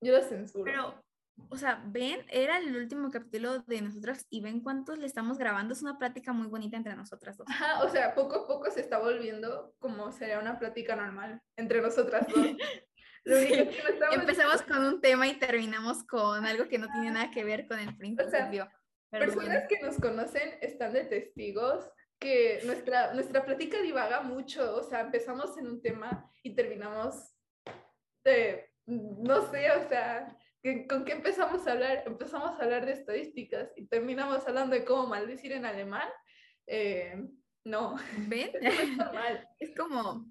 [0.00, 0.64] Yo lo censuro.
[0.64, 1.04] Pero,
[1.50, 5.74] o sea, ven, era el último capítulo de nosotras y ven cuántos le estamos grabando.
[5.74, 7.46] Es una plática muy bonita entre nosotras dos.
[7.48, 11.80] Ajá, o sea, poco a poco se está volviendo como sería una plática normal entre
[11.80, 12.34] nosotras dos.
[13.24, 17.78] Empezamos con un tema y terminamos con algo que no tiene nada que ver con
[17.78, 18.68] el principio.
[19.10, 19.66] Pero Personas bueno.
[19.68, 25.56] que nos conocen están de testigos que nuestra, nuestra plática divaga mucho, o sea, empezamos
[25.58, 27.34] en un tema y terminamos
[28.24, 32.02] de, no sé, o sea, ¿qué- ¿con qué empezamos a hablar?
[32.06, 36.08] Empezamos a hablar de estadísticas y terminamos hablando de cómo maldecir en alemán.
[36.66, 37.20] Eh,
[37.64, 37.96] no,
[38.28, 38.50] ¿Ven?
[38.60, 39.48] es normal.
[39.58, 40.26] Es como.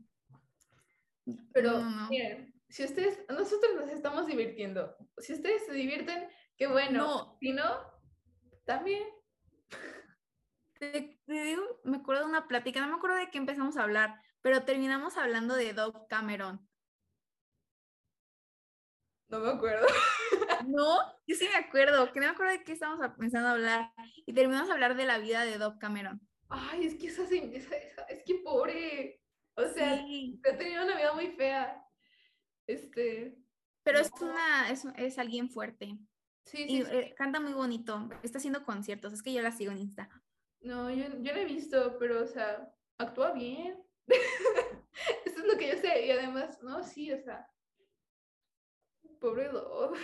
[1.53, 2.09] Pero no, no.
[2.09, 4.95] miren, si ustedes, nosotros nos estamos divirtiendo.
[5.17, 7.05] Si ustedes se divierten, qué bueno.
[7.05, 7.37] No.
[7.39, 7.65] Si no,
[8.65, 9.07] también.
[10.79, 13.83] Te, te digo, me acuerdo de una plática, no me acuerdo de qué empezamos a
[13.83, 16.65] hablar, pero terminamos hablando de Dove Cameron.
[19.29, 19.85] No me acuerdo.
[20.67, 23.93] No, yo sí me acuerdo, que no me acuerdo de qué estábamos a- pensando hablar.
[24.25, 26.19] Y terminamos a hablar de la vida de Dove Cameron.
[26.49, 29.21] Ay, es que esa- esa- es que pobre.
[29.55, 31.81] O sea, Sí, ha tenido una vida muy fea.
[32.69, 33.35] Este,
[33.83, 35.97] pero es una, es, es alguien fuerte.
[36.45, 38.07] sí, Y sí, eh, canta muy bonito.
[38.21, 39.11] Está haciendo conciertos.
[39.11, 40.07] Es que yo la sigo en Insta.
[40.61, 43.83] No, yo, yo no he visto, pero, o sea, actúa bien.
[45.25, 46.05] Eso es lo que yo sé.
[46.05, 47.49] Y además, no, sí, o sea,
[49.19, 49.97] pobre Dove.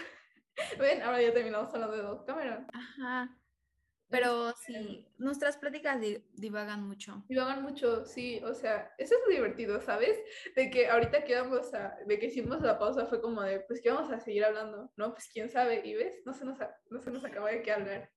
[0.80, 2.68] Ven, ahora ya terminamos hablando de Dove Cameron.
[2.74, 3.38] Ajá.
[4.10, 7.24] Pero sí, nuestras pláticas di- divagan mucho.
[7.28, 10.18] Divagan mucho, sí, o sea, eso es lo divertido, ¿sabes?
[10.56, 13.82] De que ahorita que vamos a, de que hicimos la pausa fue como de, pues
[13.82, 15.12] que vamos a seguir hablando, ¿no?
[15.14, 17.72] Pues quién sabe, y ves, no se nos, a- no se nos acaba de qué
[17.72, 18.12] hablar.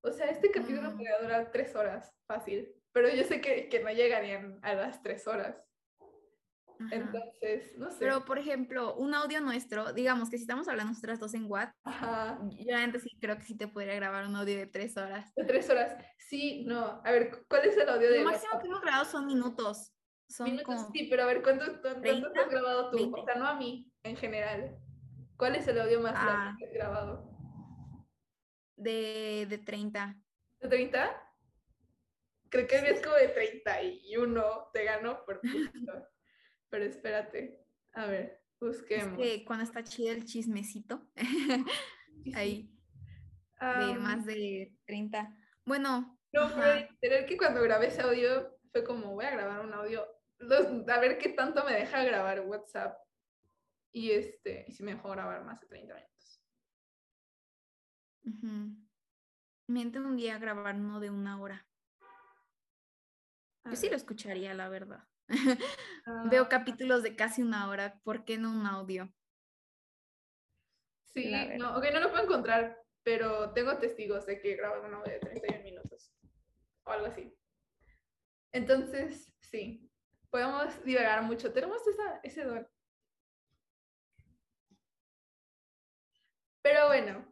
[0.00, 0.92] O sea, este capítulo Mm.
[0.96, 5.26] podría durar tres horas, fácil, pero yo sé que, que no llegarían a las tres
[5.26, 5.62] horas,
[6.86, 6.94] Ajá.
[6.96, 7.96] entonces, no sé.
[8.00, 12.40] Pero, por ejemplo, un audio nuestro, digamos que si estamos hablando nosotras dos en WhatsApp,
[12.58, 15.32] yo antes sí creo que sí te podría grabar un audio de tres horas.
[15.34, 18.44] de tres horas, sí, no, a ver, cu- ¿cuál es el audio de Lo máximo
[18.52, 18.62] WhatsApp?
[18.62, 19.92] que hemos grabado son minutos.
[20.28, 22.96] Son Minutos, como sí, pero a ver, ¿cuánto, cuánto, cuánto 30, has grabado tú?
[22.96, 23.20] 20.
[23.20, 24.78] O sea, no a mí, en general.
[25.36, 26.56] ¿Cuál es el audio más largo Ah.
[26.58, 27.30] que has grabado?
[28.76, 30.16] de, de 30.
[30.60, 31.22] ¿De 30?
[32.48, 35.92] Creo que es como de 31, te ganó por poquito.
[36.72, 39.18] Pero espérate, a ver, Es busquemos.
[39.18, 41.06] que cuando está chido el chismecito,
[42.34, 42.74] ahí,
[43.60, 45.36] de Am, más de 30.
[45.66, 49.74] Bueno, No, pero literal que cuando grabé ese audio fue como, voy a grabar un
[49.74, 50.06] audio,
[50.38, 52.96] los- a ver qué tanto me deja grabar WhatsApp.
[53.92, 56.42] Y este, y si me dejó grabar más de 30 minutos.
[59.68, 61.68] Miente un día grabar uno de una hora.
[63.64, 65.06] A Yo sí lo ver, escucharía, la verdad.
[66.06, 69.12] ah, Veo capítulos de casi una hora, ¿por qué no un audio?
[71.04, 75.12] Sí, no, ok, no lo puedo encontrar, pero tengo testigos de que graban un audio
[75.12, 76.12] de 31 minutos
[76.84, 77.34] o algo así.
[78.52, 79.90] Entonces, sí,
[80.30, 81.52] podemos divagar mucho.
[81.52, 82.66] Tenemos esa, ese don.
[86.62, 87.26] Pero bueno,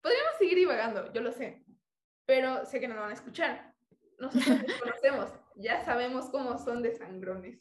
[0.00, 1.64] podríamos seguir divagando, yo lo sé,
[2.24, 3.74] pero sé que no lo van a escuchar.
[4.18, 7.60] Nosotros nos conocemos, ya sabemos cómo son de sangrones.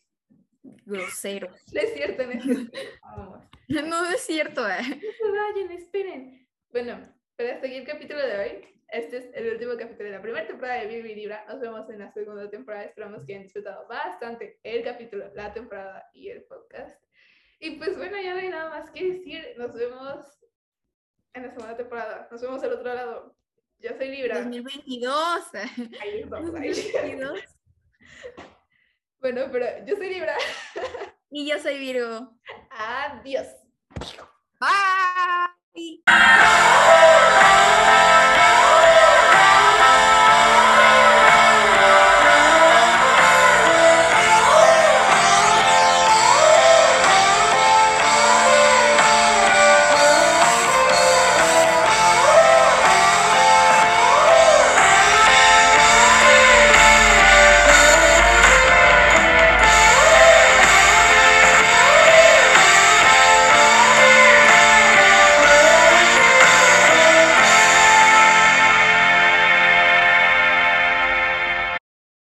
[0.86, 1.50] Grosero.
[1.74, 2.80] No es cierto, no es cierto.
[3.04, 3.44] Vamos.
[3.68, 4.82] No es cierto, eh.
[4.82, 6.48] No se vayan, esperen.
[6.72, 7.00] Bueno,
[7.38, 8.72] para aquí el capítulo de hoy.
[8.90, 11.46] Este es el último capítulo de la primera temporada de y Libra.
[11.48, 12.84] Nos vemos en la segunda temporada.
[12.84, 17.02] Esperamos que hayan disfrutado bastante el capítulo, la temporada y el podcast.
[17.60, 19.54] Y pues bueno, ya no hay nada más que decir.
[19.58, 20.26] Nos vemos
[21.34, 22.28] en la segunda temporada.
[22.30, 23.36] Nos vemos al otro lado.
[23.80, 24.40] Yo soy Libra.
[24.42, 25.56] 2022.
[26.02, 26.68] Ahí estamos, ahí.
[26.68, 27.61] 2022.
[29.22, 30.36] Bueno, pero yo soy Libra.
[31.34, 32.34] Y yo soy Virgo.
[32.72, 33.48] Adiós.
[34.60, 36.04] Bye.